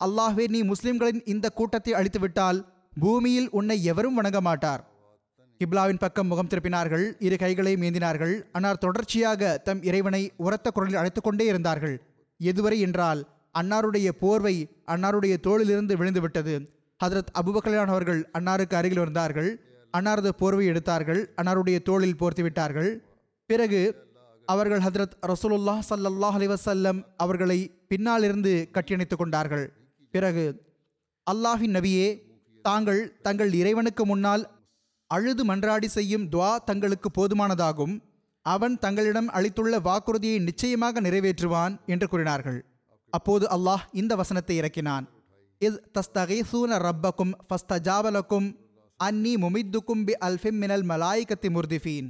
[0.00, 2.60] அல்லாஹ்வே நீ முஸ்லிம்களின் இந்த கூட்டத்தை அழித்துவிட்டால்
[2.96, 4.82] பூமியில் உன்னை எவரும் வணங்க மாட்டார்
[5.60, 11.46] கிப்லாவின் பக்கம் முகம் திருப்பினார்கள் இரு கைகளையும் ஏந்தினார்கள் அன்னார் தொடர்ச்சியாக தம் இறைவனை உரத்த குரலில் அழைத்து கொண்டே
[11.46, 11.96] இருந்தார்கள்
[12.40, 13.20] எதுவரை என்றால்
[13.54, 16.54] அன்னாருடைய போர்வை அன்னாருடைய தோளிலிருந்து விழுந்துவிட்டது
[17.04, 19.50] ஹதரத் அபுபக்கல்யான் அவர்கள் அன்னாருக்கு அருகில் வந்தார்கள்.
[19.96, 21.34] அன்னாரது போர்வை எடுத்தார்கள்.
[21.42, 22.90] அன்னாருடைய தோளில் போர்த்தி விட்டார்கள்.
[23.46, 24.06] பிறகு
[24.46, 27.58] அவர்கள் ஹதரத் ரசூலுல்லா ஸல்லல்லாஹு அலிவசல்லம் அவர்களை
[27.88, 29.72] பின்னாலிருந்து கட்டியணைத்துக் கொண்டார்கள்.
[30.10, 30.44] பிறகு
[31.30, 32.08] அல்லாஹின் நபியே
[32.62, 34.44] தாங்கள் தங்கள் இறைவனுக்கு முன்னால்
[35.06, 37.94] அழுது மன்றாடி செய்யும் துவா தங்களுக்கு போதுமானதாகும்.
[38.42, 42.64] அவன் தங்களிடம் அளித்துள்ள வாக்குறுதியை நிச்சயமாக நிறைவேற்றுவான் என்று கூறினார்கள்.
[43.10, 45.06] அப்போது அல்லாஹ் இந்த வசனத்தை இறக்கினான்.
[45.66, 48.48] இஸ் தஸ்தகீசூன ரப்பக்கும் ஃபஸ்தஜாவலக்கும்
[49.00, 52.08] அன்னி முமித்துக்கும் பி அல்ஃபிம் மினல் மலாய்கத்தி முர்திஃபீன்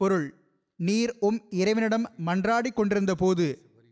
[0.00, 0.28] பொருள்
[0.76, 3.46] நீர் உம் இறைவனிடம் மன்றாடி கொண்டிருந்த போது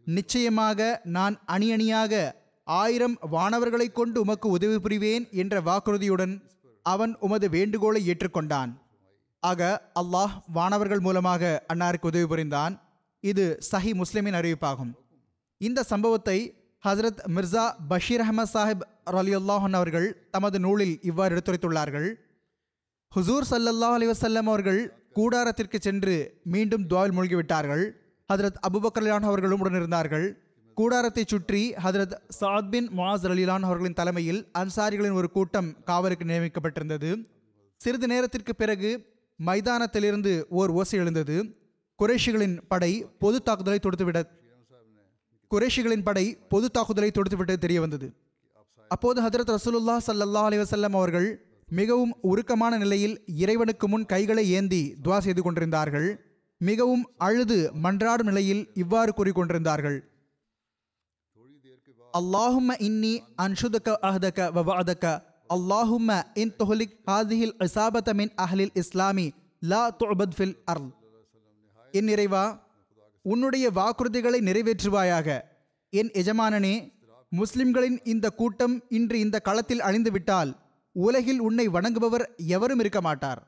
[0.06, 2.22] நிச்சயமாக நான் அணி அணியாக
[2.66, 6.34] ஆயிரம் வானவர்களை கொண்டு உமக்கு உதவி புரிவேன் என்ற வாக்குறுதியுடன்
[6.86, 8.70] அவன் உமது வேண்டுகோளை ஏற்றுக்கொண்டான்.
[9.42, 9.60] ஆக
[10.00, 12.74] அல்லாஹ் வானவர்கள் மூலமாக அன்னாருக்கு உதவி புரிந்தான்.
[13.24, 14.92] இது சஹி முஸ்லிமின் அறிவிப்பாகும்.
[15.60, 16.38] இந்த சம்பவத்தை
[16.86, 22.08] ஹசரத் மிர்சா பஷீர் அஹமத் சாஹிப் அலியுல்லாஹன் அவர்கள் தமது நூலில் இவ்வாறு எடுத்துரைத்துள்ளார்கள்.
[23.16, 24.80] ஹுசூர் சல்லல்லாஹ் அலைஹி அவர்கள்
[25.14, 27.84] கூடாரத்திற்கு சென்று மீண்டும் துவாவில் மூழ்கிவிட்டார்கள்.
[28.28, 30.26] ஹதரத் அபுபக்கர்லான் அவர்களும் உடனிருந்தார்கள்
[30.74, 37.10] கூடாரத்தை சுற்றி ஹதரத் சாத் பின் முவாஸ் அலிலான் அவர்களின் தலைமையில் அன்சாரிகளின் ஒரு கூட்டம் காவலுக்கு நியமிக்கப்பட்டிருந்தது.
[37.80, 38.90] சிறிது நேரத்திற்கு பிறகு
[39.38, 41.36] மைதானத்திலிருந்து ஓர் ஓசை எழுந்தது.
[41.98, 44.20] குறைஷிகளின் படை பொது தாக்குதலை தொடுத்துவிட
[45.52, 48.08] குரேஷிகளின் படை பொது தாக்குதலை தொடுத்துவிட்டு தெரிய வந்தது
[48.90, 51.28] அப்போது ஹதரத் ரசூலுல்லா சல்லல்லா அலைஹி அவர்கள்
[51.68, 56.08] மிகவும் உருக்கமான நிலையில் இறைவனுக்கு முன் கைகளை ஏந்தி துவா செய்து கொண்டிருந்தார்கள்.
[56.56, 59.98] மிகவும் அழுது மன்றாடும் நிலையில் இவ்வாறு கூறிக்கொண்டிருந்தார்கள்
[62.14, 63.12] அல்லாஹும்ம இன்னி
[63.44, 65.04] அன்ஷுதக்க அஹ்தக வவாதக்க வஅதக.
[65.54, 69.26] அல்லாஹும்ம இன் தொஹலிக் ஹாதிஹில் இசாபத்த மின் அஹ்லில் இஸ்லாமி.
[69.60, 70.90] லா துஅபத் ஃபில் அர்ல்
[71.92, 72.44] என் இறைவா
[73.22, 75.40] உன்னுடைய வாக்குறுதிகளை நிறைவேற்றுவாயாக.
[75.90, 76.74] என் எஜமானனே
[77.28, 80.50] முஸ்லிம்களின் இந்த கூட்டம் இன்று இந்த களத்தில் அழிந்துவிட்டால்
[80.92, 83.40] உலகில் உன்னை வணங்குபவர் எவரும் இருக்க மாட்டார்.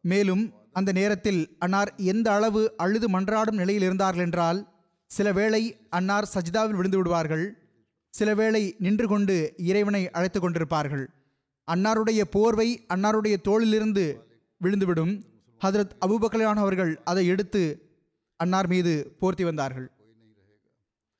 [0.00, 4.68] மேலும் அந்த நேரத்தில் அன்னார் எந்த அளவு அழுது மன்றாடும் நிலையில் இருந்தார்கள் என்றால்
[5.10, 7.44] சில வேளை அன்னார் சஜிதாவில் விழுந்து விடுவார்கள்.
[8.14, 11.04] சில வேளை நின்று கொண்டு இறைவனை அழைத்து கொண்டிருப்பார்கள்.
[11.68, 14.14] அன்னாருடைய போர்வை அன்னாருடைய தோளிலிருந்து
[14.60, 15.12] விழுந்துவிடும்.
[15.64, 17.62] ஹதரத் அபுபக்கலான் அவர்கள் அதை எடுத்து
[18.42, 19.88] அன்னார் மீது போர்த்தி வந்தார்கள்.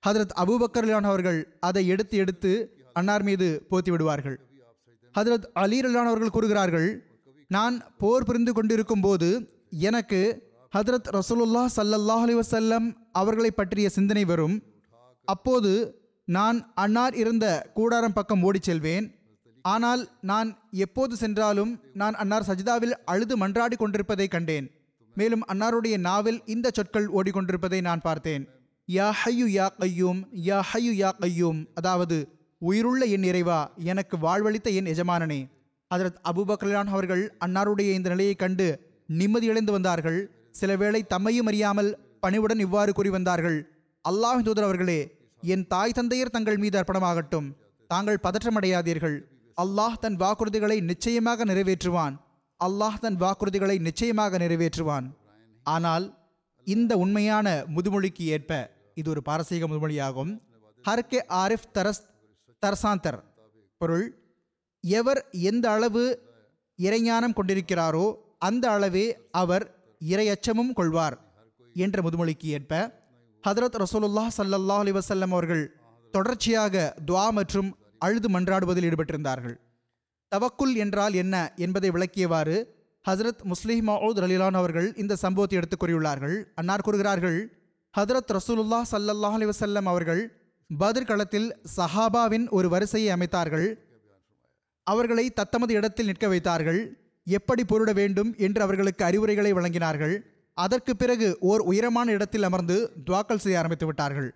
[0.07, 2.51] ஹதரத் அபூபக்கர்லான் அவர்கள் அதை எடுத்து எடுத்து
[2.93, 4.39] அன்னார் மீது போத்தி விடுவார்கள்.
[5.19, 6.89] ஹதரத் அலி அவர்கள் கூறுகிறார்கள்
[7.49, 9.29] நான் போர் புரிந்து கொண்டிருக்கும் போது
[9.89, 10.21] எனக்கு
[10.77, 14.57] ஹதரத் ரசூலுல்லா சல்லல்லாஹ் அலி வசல்லம் அவர்களை பற்றிய சிந்தனை வரும்.
[15.25, 15.71] அப்போது
[16.25, 19.07] நான் அன்னார் இருந்த கூடாரம் பக்கம் ஓடிச் செல்வேன்.
[19.63, 20.51] ஆனால் நான்
[20.87, 24.67] எப்போது சென்றாலும் நான் அன்னார் சஜிதாவில் அழுது மன்றாடி கொண்டிருப்பதை கண்டேன்.
[25.15, 28.49] மேலும் அன்னாருடைய நாவில் இந்த சொற்கள் ஓடிக்கொண்டிருப்பதை நான் பார்த்தேன்.
[28.89, 31.67] யா ஹையு யா கையூம் யா ஹையு யா கையூம்.
[31.75, 35.41] அதாவது உயிருள்ள என் இறைவா எனக்கு வாழ்வளித்த என் எஜமானனே.
[35.95, 38.67] அதரத் அபூபக்கர்லான் அவர்கள் அன்னாருடைய இந்த நிலையை கண்டு
[39.09, 40.21] நிம்மதியடைந்து வந்தார்கள்.
[40.51, 43.59] சில வேளை தம்மையும் அறியாமல் பணிவுடன் இவ்வாறு கூறி வந்தார்கள்.
[44.09, 45.01] அல்லாஹ் தூதர் அவர்களே
[45.43, 47.49] என் தாய் தந்தையர் தங்கள் மீது அர்ப்பணமாகட்டும்.
[47.89, 49.17] தாங்கள் பதற்றமடையாதீர்கள்.
[49.63, 52.15] அல்லாஹ் தன் வாக்குறுதிகளை நிச்சயமாக நிறைவேற்றுவான்.
[52.67, 55.07] அல்லாஹ் தன் வாக்குறுதிகளை நிச்சயமாக நிறைவேற்றுவான்.
[55.67, 56.07] ஆனால்
[56.67, 57.47] இந்த உண்மையான
[57.77, 58.53] முதுமொழிக்கு ஏற்ப
[59.01, 60.33] இது ஒரு பாரசீக முதுமொழியாகும்.
[60.85, 62.03] ஹர்கே ஆரிஃப் தரஸ்
[62.63, 63.21] தரசாந்தர்
[63.81, 64.07] பொருள்
[64.85, 65.21] எவர்
[65.51, 66.05] எந்த அளவு
[66.79, 68.07] இறைஞானம் கொண்டிருக்கிறாரோ
[68.49, 69.07] அந்த அளவே
[69.43, 69.65] அவர்
[70.13, 71.17] இரையச்சமும் கொள்வார்
[71.77, 72.73] என்ற முதுமொழிக்கு ஏற்ப.
[73.45, 75.65] ஹதரத் ரசூலுல்லா ஸல்லல்லாஹு அலி வசல்லம் அவர்கள்
[76.15, 76.75] தொடர்ச்சியாக
[77.09, 77.69] துவா மற்றும்
[78.07, 79.57] அழுது மன்றாடுவதில் ஈடுபட்டிருந்தார்கள்.
[80.37, 82.65] தவக்குல் என்றால் என்ன என்பதை விளக்கியவாறு
[83.09, 87.53] ஹசரத் முஸ்லிம் மவுத் ரலிலான் அவர்கள் இந்த சம்பவத்தை எடுத்துக் கூறியுள்ளார்கள் அன்னார் கூறுகிறார்கள்
[87.99, 90.37] ஹதரத் ரசூலுல்லா சல்லல்லாஹ் அலி வசல்லம் அவர்கள்
[90.81, 93.75] பத்ர் களத்தில் சஹாபாவின் ஒரு வரிசையை அமைத்தார்கள்.
[94.83, 96.99] அவர்களை தத்தமது இடத்தில் நிற்க வைத்தார்கள்.
[97.25, 100.19] எப்படி பொருட வேண்டும் என்று அவர்களுக்கு அறிவுரைகளை வழங்கினார்கள்.
[100.55, 104.35] அதற்கு பிறகு ஓர் உயரமான இடத்தில் அமர்ந்து துவாக்கல் செய்ய ஆரம்பித்து விட்டார்கள்.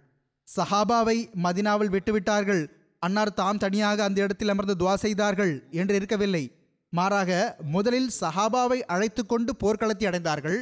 [0.56, 2.75] சஹாபாவை மதினாவில் விட்டுவிட்டார்கள்.
[3.06, 6.44] அன்னார் தாம் தனியாக அந்த இடத்தில் அமர்ந்து துவா செய்தார்கள் என்று இருக்கவில்லை.
[6.92, 7.30] மாறாக
[7.74, 10.58] முதலில் சஹாபாவை அழைத்து கொண்டு போர்க்களத்தை அடைந்தார்கள்.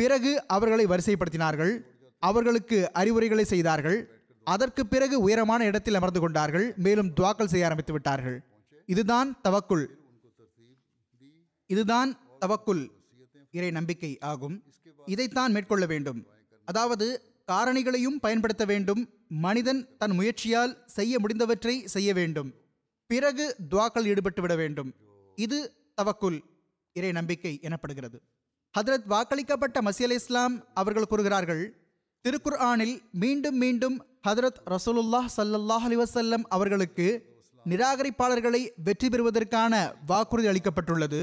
[0.00, 1.72] பிறகு அவர்களை வரிசைப்படுத்தினார்கள்.
[2.22, 3.98] அவர்களுக்கு அறிவுரைகளை செய்தார்கள்.
[4.46, 6.66] அதற்கு பிறகு உயரமான இடத்தில் அமர்ந்து கொண்டார்கள்.
[6.76, 8.38] மேலும் துவாக்கல் செய்ய ஆரம்பித்து விட்டார்கள்.
[8.86, 9.86] இதுதான் தவக்குல்.
[11.70, 12.84] இதுதான் தவக்குல்.
[13.58, 14.56] இறை நம்பிக்கை ஆகும்.
[15.06, 16.20] இதைத்தான் மேற்கொள்ள வேண்டும்.
[16.68, 17.06] அதாவது
[17.52, 19.08] காரணிகளையும் பயன்படுத்த வேண்டும்.
[19.28, 22.52] மனிதன் தன் முயற்சியால் செய்ய முடிந்தவற்றை செய்ய வேண்டும்.
[23.06, 24.94] பிறகு துவாக்கள் ஈடுபட்டு விட வேண்டும்.
[25.34, 25.58] இது
[25.94, 26.38] தவக்குல்
[26.92, 28.18] இறை நம்பிக்கை எனப்படுகிறது.
[28.78, 31.62] ஹதரத் வாக்களிக்கப்பட்ட மசி அலி இஸ்லாம் அவர்கள் கூறுகிறார்கள்
[32.24, 33.96] திருக்குர் ஆனில் மீண்டும் மீண்டும்
[34.28, 37.06] ஹதரத் ரசூலுல்லாஹ் சல்லாஹ் அலைஹி அவர்களுக்கு
[37.66, 41.20] நிராகரிப்பாளர்களை வெற்றி பெறுவதற்கான வாக்குறுதி அளிக்கப்பட்டுள்ளது.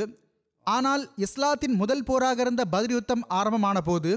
[0.64, 4.12] ஆனால் இஸ்லாத்தின் முதல் போராக இருந்த பதில் யுத்தம் ஆரம்பமான போது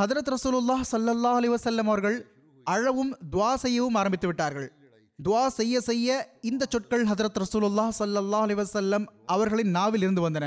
[0.00, 2.16] ஹதரத் ரசூலுல்லாஹ் சல்லல்லா அலி வசல்லம் அவர்கள்
[2.66, 4.66] அழவும் துவா செய்யவும் ஆரம்பித்து விட்டார்கள்.
[5.18, 6.16] துவா செய்ய செய்ய
[6.50, 9.04] இந்த சொற்கள் ஹதரத் ரசூலுல்லாஹ் சல்லல்லா அலி வசல்லம்
[9.34, 10.46] அவர்களின் நாவில் இருந்து வந்தன.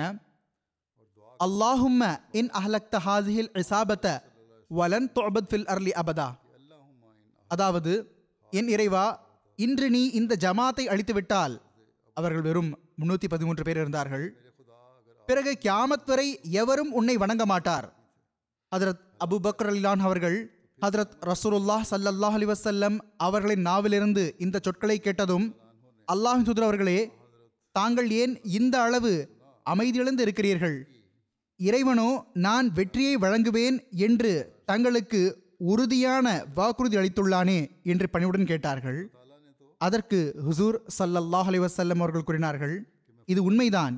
[1.40, 2.04] அல்லாஹும்ம
[2.42, 4.08] இன் அஹ்லக்த ஹாசிஹில் இசாபத்த
[4.68, 6.30] வலன் தொபத் ஃபில் அர்லி அபதா.
[7.48, 7.94] அதாவது
[8.54, 9.06] என் இறைவா
[9.56, 11.56] இன்று நீ இந்த ஜமாத்தை அழித்து விட்டால்
[12.18, 14.26] அவர்கள் வெறும் முன்னூத்தி பதிமூன்று பேர் இருந்தார்கள்.
[15.28, 16.30] பிறகு கியாமத் வரை
[16.62, 17.88] எவரும் உன்னை வணங்க மாட்டார்.
[18.72, 20.38] ஹதரத் அபு பக்ர் அலிலான் அவர்கள்
[20.82, 22.96] ஹதரத் ரசூலுல்லாஹ் சல்லல்லாஹ் அலைஹி வஸல்லம்
[23.28, 25.48] அவர்களின் நாவிலிருந்து இந்த சொற்களை கேட்டதும்
[26.08, 27.00] அல்லாஹ் துதர் அவர்களே
[27.76, 29.14] தாங்கள் ஏன் இந்த அளவு
[29.66, 30.78] அமைதியிழந்து இருக்கிறீர்கள்
[31.60, 32.10] இறைவனோ
[32.46, 33.78] நான் வெற்றியை வழங்குவேன்
[34.08, 34.32] என்று
[34.72, 35.22] தங்களுக்கு
[35.72, 36.28] உறுதியான
[36.58, 37.60] வாக்குறுதி அளித்துள்ளானே
[37.92, 39.00] என்று பணிவுடன் கேட்டார்கள்.
[39.82, 42.76] அதற்கு ஹுசூர் சல்லல்லாஹ் அலைஹி வஸல்லம் அவர்கள் கூறினார்கள்
[43.28, 43.96] இது உண்மைதான்.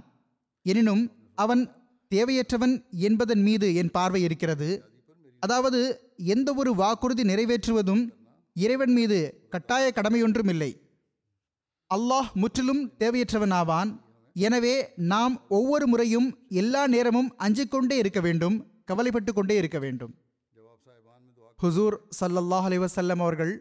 [0.66, 1.04] எனினும்
[1.44, 1.62] அவன்
[2.12, 2.74] தேவையற்றவன்
[3.10, 4.70] என்பதன் மீது என் பார்வை இருக்கிறது.
[5.44, 5.80] அதாவது
[6.34, 8.04] எந்த ஒரு வாக்குறுதி நிறைவேற்றுவதும்
[8.56, 9.18] இறைவன் மீது
[9.54, 10.72] கட்டாய கடமையொன்றும் இல்லை
[11.92, 13.92] அல்லாஹ் முற்றிலும் தேவையற்றவன் ஆவான்
[14.36, 14.76] எனவே
[15.12, 16.28] நாம் ஒவ்வொரு முறையும்
[16.62, 18.58] எல்லா நேரமும் அஞ்சிக்கொண்டே இருக்க வேண்டும்
[18.90, 20.14] கவலைப்பட்டு கொண்டே இருக்க வேண்டும்.
[21.60, 23.54] ஹுசூர் சல்லல்லாஹ் அலிவசல்லம் அவர்கள்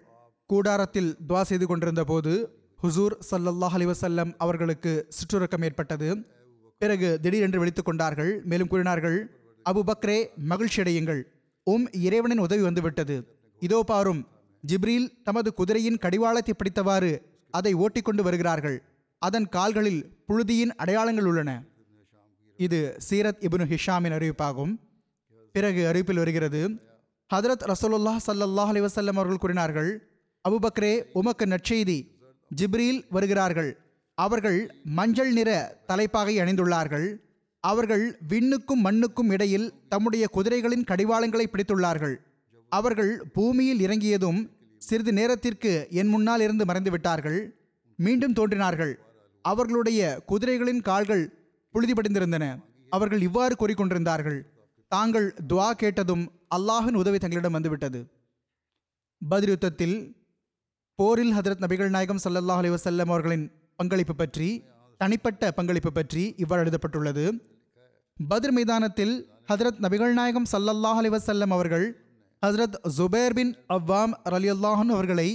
[0.50, 2.32] கூடாரத்தில் துவா செய்து கொண்டிருந்த போது
[2.82, 6.08] ஹுசூர் சல்லல்லாஹ் அலிவசல்லம் அவர்களுக்கு சுற்றுறக்கம் ஏற்பட்டது.
[6.80, 9.18] பிறகு திடீரென்று விழித்துக் கொண்டார்கள் மேலும் கூறினார்கள்
[9.66, 10.18] அபு பக்ரே
[10.52, 11.20] மகிழ்ச்சியடையுங்கள்.
[11.66, 13.16] உம் இறைவனின் உதவி வந்துவிட்டது.
[13.62, 14.22] இதோ பாரும்
[14.64, 17.12] ஜிப்ரீல் தமது குதிரையின் கடிவாளத்தை பிடித்தவாறு
[17.54, 18.78] அதை ஓட்டிக்கொண்டு வருகிறார்கள்.
[19.22, 21.50] அதன் கால்களில் புழுதியின் அடையாளங்கள் உள்ளன.
[22.58, 24.72] இது சீரத் இபுனு ஹிஷாமின் அறிவிப்பாகும்.
[25.54, 26.60] பிறகு அறிவிப்பில் வருகிறது
[27.30, 29.90] ஹதரத் ரசோலுல்லா சல்லாஹ் அலைஹி அவர்கள் கூறினார்கள்
[30.44, 31.98] அபுபக்ரே உமக்கு நற்செய்தி.
[32.50, 33.70] ஜிப்ரீல் வருகிறார்கள்.
[34.18, 34.58] அவர்கள்
[34.98, 35.50] மஞ்சள் நிற
[35.86, 37.08] தலைப்பாகை அணிந்துள்ளார்கள்.
[37.64, 42.16] அவர்கள் விண்ணுக்கும் மண்ணுக்கும் இடையில் தம்முடைய குதிரைகளின் கடிவாளங்களை பிடித்துள்ளார்கள்.
[42.72, 44.40] அவர்கள் பூமியில் இறங்கியதும்
[44.76, 47.38] சிறிது நேரத்திற்கு என் முன்னால் இருந்து மறைந்து விட்டார்கள்
[47.98, 48.92] மீண்டும் தோன்றினார்கள்.
[49.44, 51.24] அவர்களுடைய குதிரைகளின் கால்கள்
[51.74, 52.44] புழுதிபடிந்திருந்தன
[52.90, 54.40] அவர்கள் இவ்வாறு கூறிக்கொண்டிருந்தார்கள்.
[54.92, 56.24] தாங்கள் துவா கேட்டதும்
[56.56, 58.00] அல்லாஹின் உதவி தங்களிடம் வந்துவிட்டது.
[59.22, 60.16] பத்ர்
[60.98, 63.44] போரில் ஹதரத் நபிகள் நாயகம் சல்லல்லாஹ் அலி வசல்லம் அவர்களின்
[63.76, 64.48] பங்களிப்பு பற்றி
[65.00, 67.24] தனிப்பட்ட பங்களிப்பு பற்றி இவ்வாறு எழுதப்பட்டுள்ளது.
[68.30, 69.14] பத்ர் மைதானத்தில்
[69.48, 71.86] ஹதரத் நபிகள் நாயகம் சல்லல்லாஹ் அலிவசல்லம் அவர்கள்
[72.46, 75.28] ஹசரத் ஜுபேர் பின் அவ்வாம் ரலியல்லாஹன் அவர்களை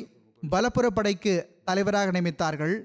[0.51, 1.34] பலப்புற படைக்கு
[1.65, 2.75] தலைவராக நியமித்தார்கள்.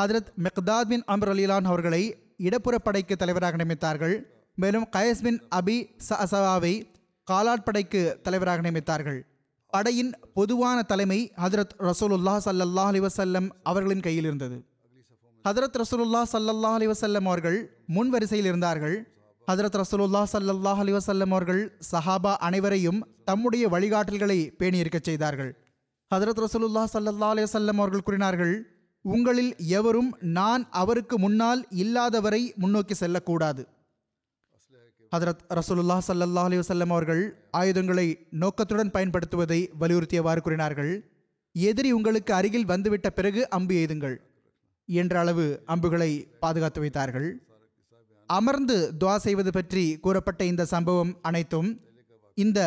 [0.00, 2.02] ஹதரத் மெக்தாத் பின் அம்ர் அலிலான் அவர்களை
[2.48, 4.16] இடப்புற படைக்கு தலைவராக நியமித்தார்கள்.
[4.54, 5.76] மேலும் கயஸ் பின் அபி
[6.08, 6.74] சசவாவை
[7.30, 9.20] காலாட் படைக்கு தலைவராக நியமித்தார்கள்.
[9.72, 14.58] படையின் பொதுவான தலைமை ஹதரத் ரசூலுல்லாஹ் சல்லாஹ் அலிவசல்லம் அவர்களின் கையில் இருந்தது.
[15.46, 18.96] ஹதரத் ரசூலுல்லா சல்லல்லா அலி வசல்லம் அவர்கள் முன் வரிசையில் இருந்தார்கள்.
[19.48, 25.52] ஹதரத் ரசூலுல்லா சல்லல்லாஹ் அலி வசல்லம் அவர்கள் சஹாபா அனைவரையும் தம்முடைய வழிகாட்டல்களை பேணியிருக்கச் செய்தார்கள்.
[26.14, 28.54] ஹதரத் ரசூலுல்லா சல்லல்லா அலி வசல்லம் அவர்கள் கூறினார்கள்
[29.04, 33.64] உங்களில் எவரும் நான் அவருக்கு முன்னால் இல்லாதவரை முன்னோக்கி செல்லக்கூடாது.
[35.12, 40.92] ஹதரத் ரசூலுல்லா சல்லல்லா அலி வசல்லம் அவர்கள் ஆயுதங்களை நோக்கத்துடன் பயன்படுத்துவதை வலியுறுத்தியவாறு கூறினார்கள்
[41.52, 44.16] எதிரி உங்களுக்கு அருகில் வந்துவிட்ட பிறகு அம்பு எய்துங்கள்.
[45.00, 46.10] என்ற அளவு அம்புகளை
[46.42, 47.28] பாதுகாத்து வைத்தார்கள்.
[48.28, 51.70] அமர்ந்து துவா செய்வது பற்றி கூறப்பட்ட இந்த சம்பவம் அனைத்தும்
[52.36, 52.60] இந்த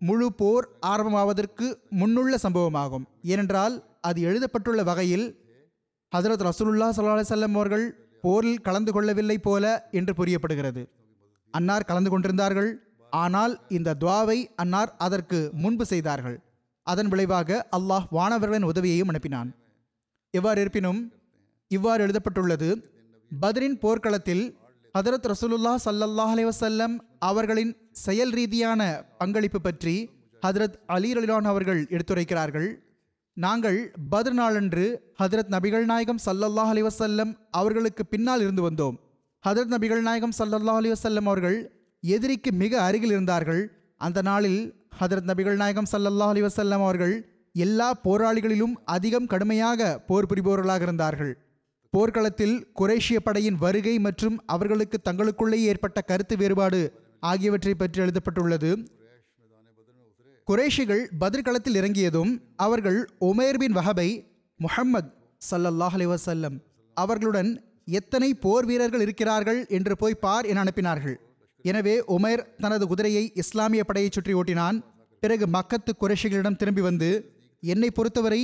[0.00, 1.66] முழு போர் ஆரம்பமாவதற்கு
[2.00, 3.06] முன்னுள்ள சம்பவமாகும்.
[3.32, 3.74] ஏனென்றால்
[4.08, 5.26] அது எழுதப்பட்டுள்ள வகையில்
[6.12, 7.86] ஹதரத் ரசூலுல்லா ஸல்லல்லாஹு செல்லம் அவர்கள்
[8.24, 9.64] போரில் கலந்து கொள்ளவில்லை போல
[9.98, 10.82] என்று புரியப்படுகிறது.
[11.54, 12.70] அன்னார் கலந்து கொண்டிருந்தார்கள்.
[13.12, 16.38] ஆனால் இந்த துவாவை அன்னார் அதற்கு முன்பு செய்தார்கள்.
[16.86, 19.50] அதன் விளைவாக அல்லாஹ் வானவர்களின் உதவியையும் அனுப்பினான்.
[20.34, 21.00] எவ்வாறு இருப்பினும்
[21.68, 22.68] இவ்வாறு எழுதப்பட்டுள்ளது.
[23.42, 24.44] பத்ரின் போர்க்களத்தில்
[24.98, 27.72] ஹதரத் ரசூலுல்லா சல்லல்லாஹ் அலைவசல்லம் அவர்களின்
[28.04, 28.82] செயல் ரீதியான
[29.18, 29.96] பங்களிப்பு பற்றி
[30.46, 32.68] ஹதரத் அலி அலிலான் அவர்கள் எடுத்துரைக்கிறார்கள்.
[33.32, 38.96] நாங்கள் பத்ர் நாளன்று ஹதரத் நபிகள் நாயகம் சல்லல்லாஹ் அலிவசல்லம் அவர்களுக்கு பின்னால் இருந்து வந்தோம்.
[39.44, 41.58] ஹதரத் நபிகள் நாயகம் சல்லல்லாஹ் அலிவசல்லம் அவர்கள்
[42.00, 43.62] எதிரிக்கு மிக அருகில் இருந்தார்கள்.
[43.96, 44.60] அந்த நாளில்
[45.00, 47.14] ஹதரத் நபிகள் நாயகம் சல்லல்லாஹ் அலிவசல்லம் அவர்கள்
[47.52, 51.32] எல்லா போராளிகளிலும் அதிகம் கடுமையாக போர் புரிபவர்களாக இருந்தார்கள்.
[51.94, 56.80] போர்க்களத்தில் குரேஷிய படையின் வருகை மற்றும் அவர்களுக்கு தங்களுக்குள்ளே ஏற்பட்ட கருத்து வேறுபாடு
[57.30, 58.70] ஆகியவற்றை பற்றி எழுதப்பட்டுள்ளது.
[60.48, 62.30] குரேஷிகள் பதிர்களத்தில் இறங்கியதும்
[62.66, 62.98] அவர்கள்
[63.30, 64.08] உமேர் பின் வஹபை
[64.60, 65.10] முஹம்மத்
[65.48, 66.56] ஸல்லல்லாஹு அலைஹி வஸல்லம்
[66.96, 67.50] அவர்களுடன்
[67.98, 71.16] எத்தனை போர் வீரர்கள் இருக்கிறார்கள் என்று போய் பார் என அனுப்பினார்கள்.
[71.64, 74.76] எனவே உமேர் தனது குதிரையை இஸ்லாமிய படையை சுற்றி ஓட்டினான்.
[75.22, 77.10] பிறகு மக்கத்து குறைஷிகளிடம் திரும்பி வந்து
[77.62, 78.42] என்னை பொறுத்தவரை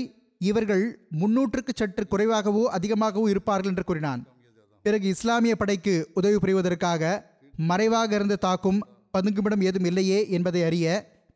[0.49, 0.85] இவர்கள்
[1.21, 4.23] முன்னூற்றுக்கு சற்று குறைவாகவோ அதிகமாகவோ இருப்பார்கள் என்று கூறினான்.
[4.85, 7.03] பிறகு இஸ்லாமிய படைக்கு உதவி புரிவதற்காக
[7.71, 8.81] மறைவாக இருந்து தாக்கும்
[9.15, 10.87] பதுங்குமிடம் ஏதும் இல்லையே என்பதை அறிய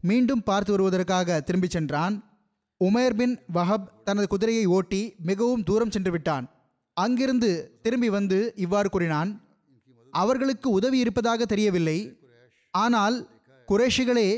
[0.00, 2.14] மீண்டும் பார்த்து வருவதற்காக திரும்பிச் சென்றான்.
[2.80, 6.46] உமேர் பின் வஹப் தனது குதிரையை ஓட்டி மிகவும் தூரம் சென்று விட்டான்.
[6.96, 7.50] அங்கிருந்து
[7.84, 9.30] திரும்பி வந்து இவ்வாறு கூறினான்
[10.12, 11.98] அவர்களுக்கு உதவி இருப்பதாக தெரியவில்லை.
[12.74, 13.16] ஆனால்
[13.68, 14.28] குறைஷிகளே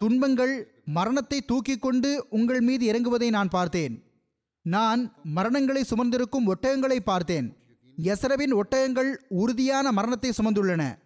[0.00, 0.54] துன்பங்கள்
[0.86, 4.04] மரணத்தை தூக்கிக் கொண்டு உங்கள் மீது இறங்குவதை நான் பார்த்தேன்.
[4.62, 7.56] நான் மரணங்களை சுமந்திருக்கும் ஒட்டகங்களை பார்த்தேன்.
[8.04, 10.98] எசரவின் ஒட்டகங்கள் உறுதியான மரணத்தை சுமந்துள்ளன.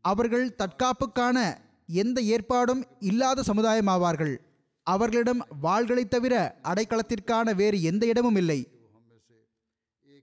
[0.00, 4.36] அவர்கள் தற்காப்புக்கான எந்த ஏற்பாடும் இல்லாத சமுதாயமாவார்கள்.
[4.82, 8.68] அவர்களிடம் வாள்களைத் தவிர அடைக்கலத்திற்கான வேறு எந்த இடமும் இல்லை.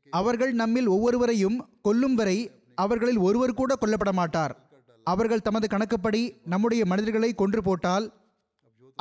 [0.10, 4.70] அவர்கள் நம்மில் ஒவ்வொருவரையும் கொல்லும் வரை அவர்களில் ஒருவர் கூட கொல்லப்பட மாட்டார்
[5.04, 8.17] அவர்கள் தமது கணக்குப்படி நம்முடைய மனிதர்களை கொன்று போட்டால்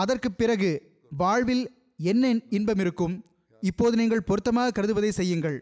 [0.02, 0.70] அதற்கு பிறகு
[1.22, 1.64] வாழ்வில்
[1.96, 3.14] என்ன இன்பம் இருக்கும்
[3.60, 5.58] இப்போது நீங்கள் பொருத்தமாக கருதுவதை செய்யுங்கள்.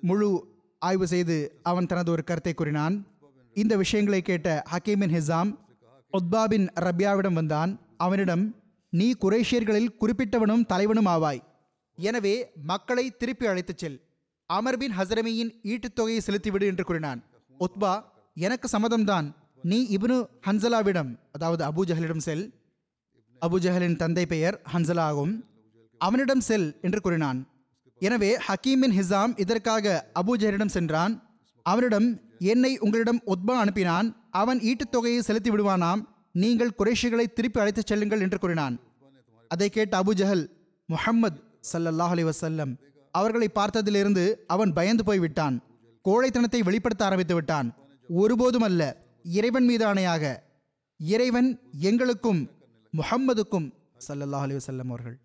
[0.00, 0.30] முழு
[0.78, 2.96] ஆய்வு செய்து அவன் தனது ஒரு கருத்தை கூறினான்.
[3.54, 5.50] இந்த விஷயங்களை கேட்ட ஹக்கீமின் ஹிசாம்
[6.12, 7.70] உத்பா பின் ரப்யாவிடம் வந்தான்.
[7.96, 8.44] அவனிடம்
[8.90, 11.40] நீ குரேஷியர்களில் குறிப்பிட்டவனும் தலைவனும் ஆவாய்.
[11.96, 13.96] எனவே மக்களை திருப்பி அழைத்துச் செல்.
[14.46, 17.20] அமர் பின் ஹசரமியின் ஈட்டுத் தொகையை செலுத்திவிடு என்று கூறினான்.
[17.58, 18.02] உத்பா
[18.34, 19.32] எனக்கு சம்மதம்தான்.
[19.62, 22.44] நீ இப்னு ஹன்சலாவிடம் அதாவது அபூஜஹலிடம் செல்.
[23.40, 25.44] அபுஜஹலின் தந்தை பெயர் ஹன்சலா ஆகும்.
[25.98, 27.48] அவனிடம் செல் என்று கூறினான்.
[27.98, 31.22] எனவே ஹக்கீமின் ஹிசாம் இதற்காக அபுஜஹலிடம் சென்றான்.
[31.62, 34.14] அவனிடம் என்னை உங்களிடம் உத்பா அனுப்பினான்.
[34.30, 36.00] அவன் ஈட்டுத் தொகையை செலுத்தி விடுவானாம்.
[36.32, 38.80] நீங்கள் குறைஷிகளை திருப்பி அழைத்துச் செல்லுங்கள் என்று கூறினான்.
[39.48, 40.46] அதை கேட்ட அபுஜஹல்
[40.86, 42.74] முஹம்மது முஹம்மத் ஸல்லல்லாஹு அலைஹி
[43.10, 45.62] அவர்களை பார்த்ததிலிருந்து அவன் பயந்து போய் விட்டான்
[46.08, 47.74] கோழைத்தனத்தை வெளிப்படுத்த ஆரம்பித்து விட்டான்.
[48.08, 50.36] ஒருபோதும் அல்ல இறைவன் மீது ஆணையாக
[50.98, 52.50] இறைவன் எங்களுக்கும்
[52.98, 53.66] முஹம்மதுக்கும்
[54.06, 55.16] சல்லல்லாஹ் அலி வல்லம் அவர்கள்.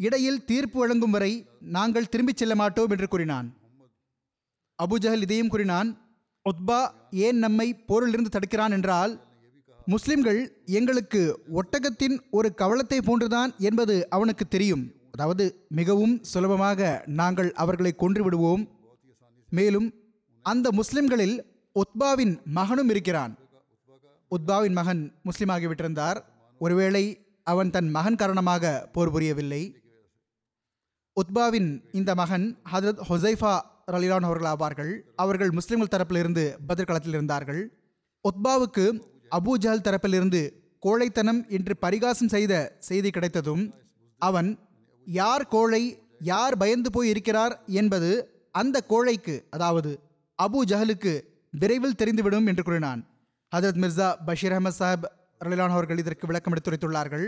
[0.00, 1.32] இடையில் தீர்ப்பு வழங்கும் வரை
[1.76, 3.46] நாங்கள் திரும்பிச் செல்ல மாட்டோம் என்று கூறினான்.
[4.78, 5.88] அபுஜஹல் இதையும் கூறினான்
[6.50, 6.80] உத்பா
[7.26, 9.12] ஏன் நம்மை போரிலிருந்து தடுக்கிறான் என்றால்
[9.86, 10.40] முஸ்லிம்கள்
[10.78, 11.22] எங்களுக்கு
[11.60, 14.84] ஒட்டகத்தின் ஒரு கவலத்தை போன்றுதான் என்பது அவனுக்கு தெரியும்.
[15.14, 15.44] அதாவது
[15.78, 16.90] மிகவும் சுலபமாக
[17.20, 18.62] நாங்கள் அவர்களை கொன்று விடுவோம்.
[19.58, 19.88] மேலும்
[20.46, 21.36] அந்த முஸ்லிம்களில்
[21.82, 23.34] உத்பாவின் மகனும் இருக்கிறான்.
[24.30, 26.20] உத்பாவின் மகன் முஸ்லீமாகிவிட்டிருந்தார்
[26.58, 29.76] ஒருவேளை அவன் தன் மகன் காரணமாக போர் புரியவில்லை.
[31.12, 33.60] உத்பாவின் இந்த மகன் ஹதரத் ஹொசைஃபா
[33.92, 35.00] ரலிலான் அவர்கள் ஆவார்கள்.
[35.16, 37.78] அவர்கள் முஸ்லிம்கள் தரப்பிலிருந்து பதிர் இருந்தார்கள்.
[38.28, 39.00] உத்பாவுக்கு
[39.30, 43.74] அபூ ஜஹல் தரப்பிலிருந்து கோழைத்தனம் என்று பரிகாசம் செய்த செய்தி கிடைத்ததும்
[44.18, 44.58] அவன்
[45.04, 47.62] யார் கோழை யார் பயந்து போய் இருக்கிறார்?
[47.66, 50.00] என்பது அந்த கோழைக்கு அதாவது
[50.42, 53.06] அபு ஜஹலுக்கு விரைவில் தெரிந்துவிடும் என்று கூறினான்.
[53.56, 55.04] ஹதரத் மிர்சா பஷீர் அஹமத் சாஹிப்
[55.40, 57.26] ரலிலான் அவர்கள் இதற்கு விளக்கம் எடுத்துரைத்துள்ளார்கள்.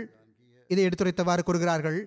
[0.67, 1.99] இதை எடுத்துரைத்தவாறு கூறுகிறார்கள்.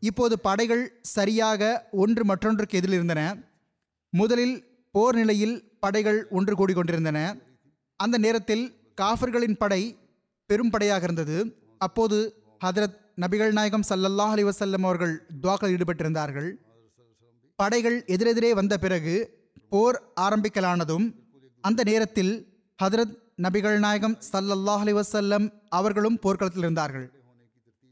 [0.00, 3.22] இப்போது படைகள் சரியாக ஒன்று மற்றொன்றுக்கு எதிரில் இருந்தன.
[4.12, 4.56] முதலில்
[4.94, 7.18] போர் நிலையில் படைகள் ஒன்று கூடி கொண்டிருந்தன
[7.96, 8.64] அந்த நேரத்தில்
[9.00, 9.82] காஃபர்களின் படை
[10.46, 11.36] பெரும் படையாக இருந்தது.
[11.78, 12.18] அப்போது
[12.64, 16.50] ஹதரத் நபிகள் நாயகம் சல்லல்லாஹ் அலி வசல்லம் அவர்கள் துவாக்கள் ஈடுபட்டிருந்தார்கள்.
[17.56, 19.14] படைகள் எதிரெதிரே வந்த பிறகு
[19.68, 21.06] போர் ஆரம்பிக்கலானதும்
[21.60, 22.32] அந்த நேரத்தில்
[22.82, 25.44] ஹதரத் நபிகள் நாயகம் சல்லல்லாஹ் அலி வசல்லம்
[25.78, 27.04] அவர்களும் போர்க்களத்தில் இருந்தார்கள்.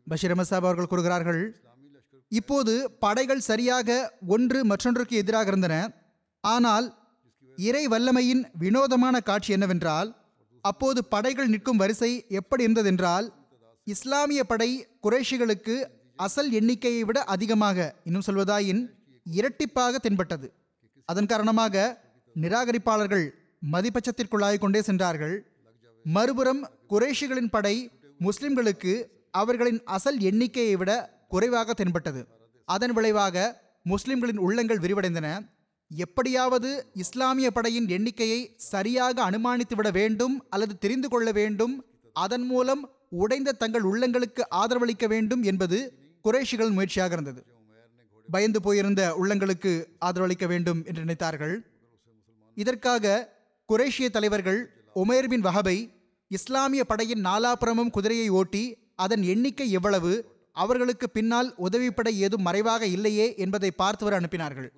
[0.06, 1.42] பஷீர் அமசாப் அவர்கள் கூறுகிறார்கள்
[2.32, 2.72] இப்போது
[3.04, 3.88] படைகள் சரியாக
[4.34, 5.74] ஒன்று மற்றொன்றுக்கு எதிராக இருந்தன.
[6.44, 6.86] ஆனால்
[7.58, 10.10] இறை வல்லமையின் வினோதமான காட்சி என்னவென்றால்
[10.64, 13.26] அப்போது படைகள் நிற்கும் வரிசை எப்படி இருந்ததென்றால்
[13.86, 14.70] இஸ்லாமிய படை
[15.06, 15.76] குறைஷிகளுக்கு
[16.26, 18.84] அசல் எண்ணிக்கையை விட அதிகமாக இன்னும் சொல்வதாயின்
[19.26, 20.46] இரட்டிப்பாக தென்பட்டது.
[21.08, 21.74] அதன் காரணமாக
[22.36, 23.26] நிராகரிப்பாளர்கள்
[23.72, 25.46] மதிப்பச்சத்திற்குள்ளாகிக் கொண்டே சென்றார்கள்.
[26.04, 27.90] மறுபுறம் குறைஷிகளின் படை
[28.20, 32.26] முஸ்லிம்களுக்கு அவர்களின் அசல் எண்ணிக்கையை விட குறைவாக தென்பட்டது.
[32.64, 35.54] அதன் விளைவாக முஸ்லிம்களின் உள்ளங்கள் விரிவடைந்தன.
[35.88, 41.84] எப்படியாவது இஸ்லாமிய படையின் எண்ணிக்கையை சரியாக அனுமானித்து விட வேண்டும் அல்லது தெரிந்து கொள்ள வேண்டும்.
[42.12, 45.92] அதன் மூலம் உடைந்த தங்கள் உள்ளங்களுக்கு ஆதரவளிக்க வேண்டும் என்பது
[46.24, 47.44] குறைஷிகள் முயற்சியாக இருந்தது.
[48.30, 51.58] பயந்து போயிருந்த உள்ளங்களுக்கு ஆதரவளிக்க வேண்டும் என்று நினைத்தார்கள்.
[52.54, 53.34] இதற்காக
[53.68, 54.58] குரேஷிய தலைவர்கள்
[55.02, 55.76] உமேர் பின் வஹபை
[56.30, 58.64] இஸ்லாமிய படையின் நாலாபுறமும் குதிரையை ஓட்டி
[59.04, 60.12] அதன் எண்ணிக்கை எவ்வளவு
[60.56, 64.68] அவர்களுக்கு பின்னால் உதவிப்படை ஏதும் மறைவாக இல்லையே என்பதை பார்த்தவர் அனுப்பினார்கள்.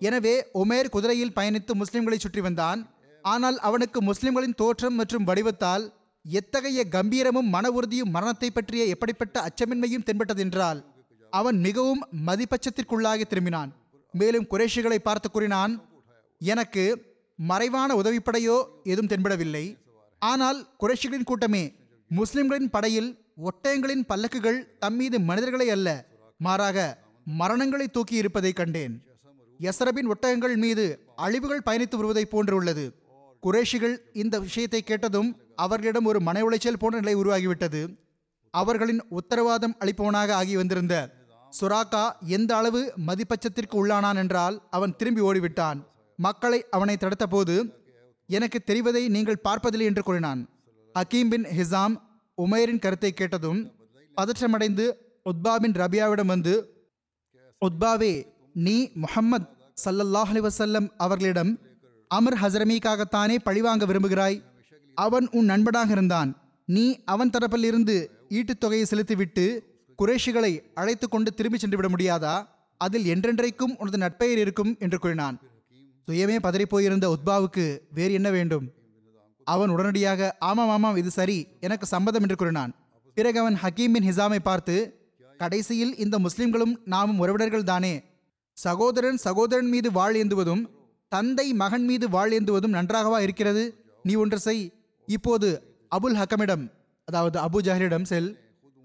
[0.00, 2.80] எனவே உமேர் குதிரையில் பயணித்து முஸ்லிம்களை சுற்றி வந்தான்.
[3.24, 5.84] ஆனால் அவனுக்கு முஸ்லிம்களின் தோற்றம் மற்றும் வடிவத்தால்
[6.24, 10.80] எத்தகைய கம்பீரமும் மன உறுதியும் மரணத்தை பற்றிய எப்படிப்பட்ட அச்சமின்மையும் தென்பட்டதென்றால்
[11.32, 13.70] அவன் மிகவும் மதிப்பச்சத்திற்குள்ளாகி திரும்பினான்.
[14.14, 15.72] மேலும் குறைஷிகளை பார்த்து கூறினான்
[16.40, 16.84] எனக்கு
[17.38, 19.64] மறைவான உதவிப்படையோ எதுவும் தென்படவில்லை.
[20.22, 21.64] ஆனால் குறைஷிகளின் கூட்டமே
[22.10, 23.10] முஸ்லிம்களின் படையில்
[23.48, 25.88] ஒட்டயங்களின் பல்லக்குகள் தம்மீது மனிதர்களை அல்ல
[26.36, 26.78] மாறாக
[27.40, 28.94] மரணங்களை தூக்கி இருப்பதை கண்டேன்.
[29.60, 30.86] யசரபின் ஒட்டகங்கள் மீது
[31.16, 32.86] அழிவுகள் பயணித்து வருவதைப் போன்றுள்ளது
[33.42, 35.28] குரேஷிகள் குறைஷிகள் இந்த விஷயத்தை கேட்டதும்
[35.64, 37.82] அவர்களிடம் ஒரு மன உளைச்சல் போன்ற நிலை உருவாகிவிட்டது.
[38.50, 40.94] அவர்களின் உத்தரவாதம் அளிப்பவனாக ஆகி வந்திருந்த
[41.60, 42.02] சுராக்கா
[42.36, 45.78] எந்த அளவு மதிப்பச்சத்திற்கு உள்ளானான் என்றால் அவன் திரும்பி ஓடிவிட்டான்.
[46.24, 47.56] மக்களை அவனை தடுத்தபோது
[48.26, 50.40] எனக்கு தெரிவதை நீங்கள் பார்ப்பதில்லை என்று கூறினான்.
[50.94, 51.94] அகீம் பின் ஹிசாம்
[52.38, 53.60] உமேரின் கருத்தை கேட்டதும்
[54.16, 54.86] பதற்றமடைந்து
[55.30, 56.54] உத்பா பின் ரபியாவிடம் வந்து
[57.62, 58.12] உத்பாவே
[58.52, 59.48] நீ முஹம்மத்
[59.84, 61.52] சல்லல்லாஹ் அலைஹி வஸல்லம் அவர்களிடம்
[62.10, 64.36] அமர் ஹசரமிக்காகத்தானே பழிவாங்க விரும்புகிறாய்?
[64.94, 66.30] அவன் உன் நண்பனாக இருந்தான்.
[66.64, 67.96] நீ அவன் தரப்பில் இருந்து
[68.28, 69.44] ஈட்டுத் தொகையை செலுத்திவிட்டு
[69.98, 72.36] குறைஷிகளை அழைத்து கொண்டு திரும்பி சென்று விட முடியாதா?
[72.80, 75.36] அதில் என்றென்றைக்கும் உனது நட்பெயர் இருக்கும் என்று கூறினான்.
[76.08, 77.64] சுயமே பதறிப்போயிருந்த உத்பாவுக்கு
[77.96, 78.66] வேறு என்ன வேண்டும்?
[79.46, 82.72] அவன் உடனடியாக ஆமாம் ஆமாம் இது சரி எனக்கு சம்மதம் என்று கூறினான்.
[83.16, 84.76] பிறகு அவன் ஹக்கீம் பின் ஹிசாமை பார்த்து
[85.38, 87.92] கடைசியில் இந்த முஸ்லிம்களும் நாமும் உறவினர்கள் தானே.
[88.56, 90.62] சகோதரன் சகோதரன் மீது வாழ் ஏந்துவதும்
[91.08, 93.64] தந்தை மகன் மீது வாழ் ஏந்துவதும் நன்றாகவா இருக்கிறது?
[94.02, 94.64] நீ ஒன்று செய்.
[95.08, 95.50] இப்போது
[95.96, 96.64] அபுல் ஹக்கமிடம்
[97.04, 98.30] அதாவது அபு ஜஹரிடம் செல்.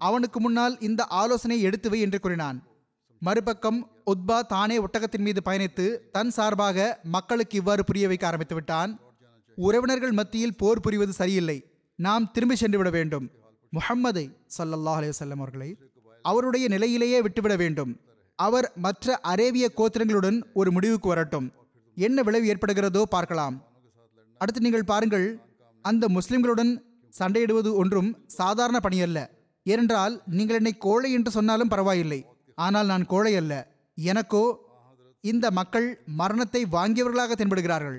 [0.00, 2.58] அவனுக்கு முன்னால் இந்த ஆலோசனை எடுத்துவை என்று கூறினான்.
[3.26, 3.78] மறுபக்கம்
[4.12, 6.78] உத்பா தானே ஒட்டகத்தின் மீது பயணித்து தன் சார்பாக
[7.14, 8.90] மக்களுக்கு இவ்வாறு புரிய வைக்க ஆரம்பித்து விட்டான்.
[9.58, 11.56] உறவினர்கள் மத்தியில் போர் புரிவது சரியில்லை.
[11.98, 13.26] நாம் திரும்பி சென்று விட வேண்டும்.
[13.72, 14.24] முஹம்மதை
[14.56, 15.70] சல்லல்லாஹ் அலைஹி அவர்களை
[16.24, 17.92] அவருடைய நிலையிலேயே விட்டுவிட வேண்டும்.
[18.38, 21.48] அவர் மற்ற அரேபிய கோத்திரங்களுடன் ஒரு முடிவுக்கு வரட்டும்.
[21.96, 23.56] என்ன விளைவு ஏற்படுகிறதோ பார்க்கலாம்.
[24.40, 25.26] அடுத்து நீங்கள் பாருங்கள்.
[25.84, 26.72] அந்த முஸ்லிம்களுடன்
[27.20, 29.18] சண்டையிடுவது ஒன்றும் சாதாரண பணியல்ல.
[29.66, 32.20] ஏனென்றால் நீங்கள் என்னை கோழை என்று சொன்னாலும் பரவாயில்லை.
[32.58, 33.52] ஆனால் நான் கோழை அல்ல.
[33.98, 34.44] எனக்கோ
[35.24, 35.86] இந்த மக்கள்
[36.20, 37.98] மரணத்தை வாங்கியவர்களாக தென்படுகிறார்கள்.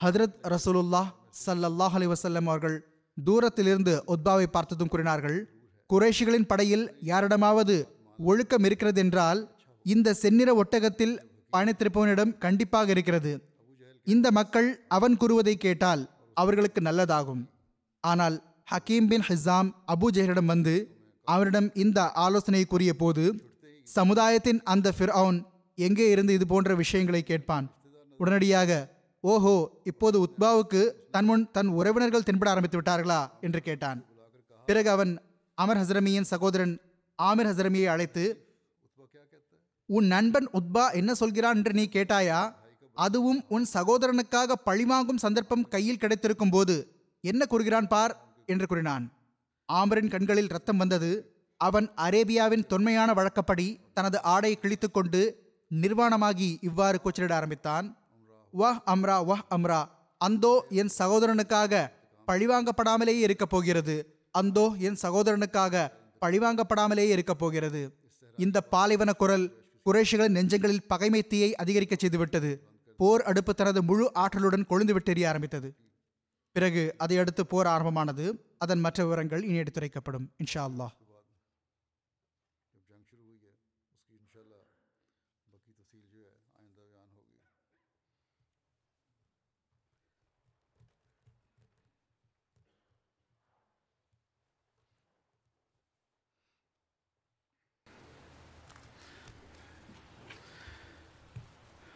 [0.00, 1.10] ஹதரத் ரசூலுல்லாஹ்
[1.44, 2.76] சல்லல்லாஹ் அலி வசல்லம் அவர்கள்
[3.16, 5.38] தூரத்திலிருந்து உத்பாவை பார்த்ததும் கூறினார்கள்
[5.90, 7.76] குறைஷிகளின் படையில் யாரிடமாவது
[8.18, 9.40] ஒழுக்கம் இருக்கிறது என்றால்
[9.86, 11.14] இந்த செந்நிற ஒட்டகத்தில்
[11.52, 13.32] பயணித்திருப்பவனிடம் கண்டிப்பாக இருக்கிறது.
[14.06, 16.02] இந்த மக்கள் அவன் கூறுவதை கேட்டால்
[16.36, 17.42] அவர்களுக்கு நல்லதாகும்.
[18.04, 18.36] ஆனால்
[18.72, 20.74] ஹக்கீம் பின் ஹிசாம் அபு ஜெஹரிடம் வந்து
[21.26, 23.24] அவரிடம் இந்த ஆலோசனையை கூறிய போது
[23.86, 27.66] சமுதாயத்தின் அந்த ஃபிர்அவுன் எங்கே இருந்து இது போன்ற விஷயங்களை கேட்பான்?
[28.16, 28.70] உடனடியாக
[29.20, 33.30] ஓஹோ இப்போது உத்பாவுக்கு தன் முன் தன் உறவினர்கள் தென்பட ஆரம்பித்து விட்டார்களா?
[33.40, 34.04] என்று கேட்டான்.
[34.66, 35.20] பிறகு அவன்
[35.54, 36.80] அமர் ஹசரமியின் சகோதரன்
[37.22, 38.24] ஆமிர் ஹசரமியை அழைத்து
[39.86, 42.54] உன் நண்பன் உத்பா என்ன சொல்கிறான் என்று நீ கேட்டாயா?
[42.94, 46.76] அதுவும் உன் சகோதரனுக்காக பழிவாங்கும் சந்தர்ப்பம் கையில் கிடைத்திருக்கும் போது
[47.20, 48.14] என்ன கூறுகிறான் பார்?
[48.46, 49.12] என்று கூறினான்.
[49.72, 51.33] ஆமரின் கண்களில் ரத்தம் வந்தது.
[51.56, 55.32] அவன் அரேபியாவின் தொன்மையான வழக்கப்படி தனது ஆடையை கிழித்துக்கொண்டு
[55.74, 57.96] நிர்வாணமாகி இவ்வாறு கூச்சலிட ஆரம்பித்தான்.
[58.58, 59.84] வஹ் அம்ரா வஹ் அம்ரா
[60.18, 61.90] அந்தோ என் சகோதரனுக்காக
[62.26, 64.18] பழிவாங்கப்படாமலேயே இருக்கப் போகிறது.
[64.30, 65.88] அந்தோ என் சகோதரனுக்காக
[66.20, 67.94] பழிவாங்கப்படாமலேயே இருக்கப் போகிறது.
[68.36, 72.58] இந்த பாலைவன குரல் குறைஷிகளின் நெஞ்சங்களில் பகைமை தீயை அதிகரிக்க செய்துவிட்டது.
[72.96, 75.74] போர் அடுப்பு தனது முழு ஆற்றலுடன் கொழுந்து விட்டெறிய ஆரம்பித்தது.
[76.52, 78.54] பிறகு அதை அடுத்து போர் ஆரம்பமானது.
[78.58, 80.26] அதன் மற்ற விவரங்கள் இனி எடுத்துரைக்கப்படும்.
[80.44, 81.03] இன்ஷா அல்லாஹ்.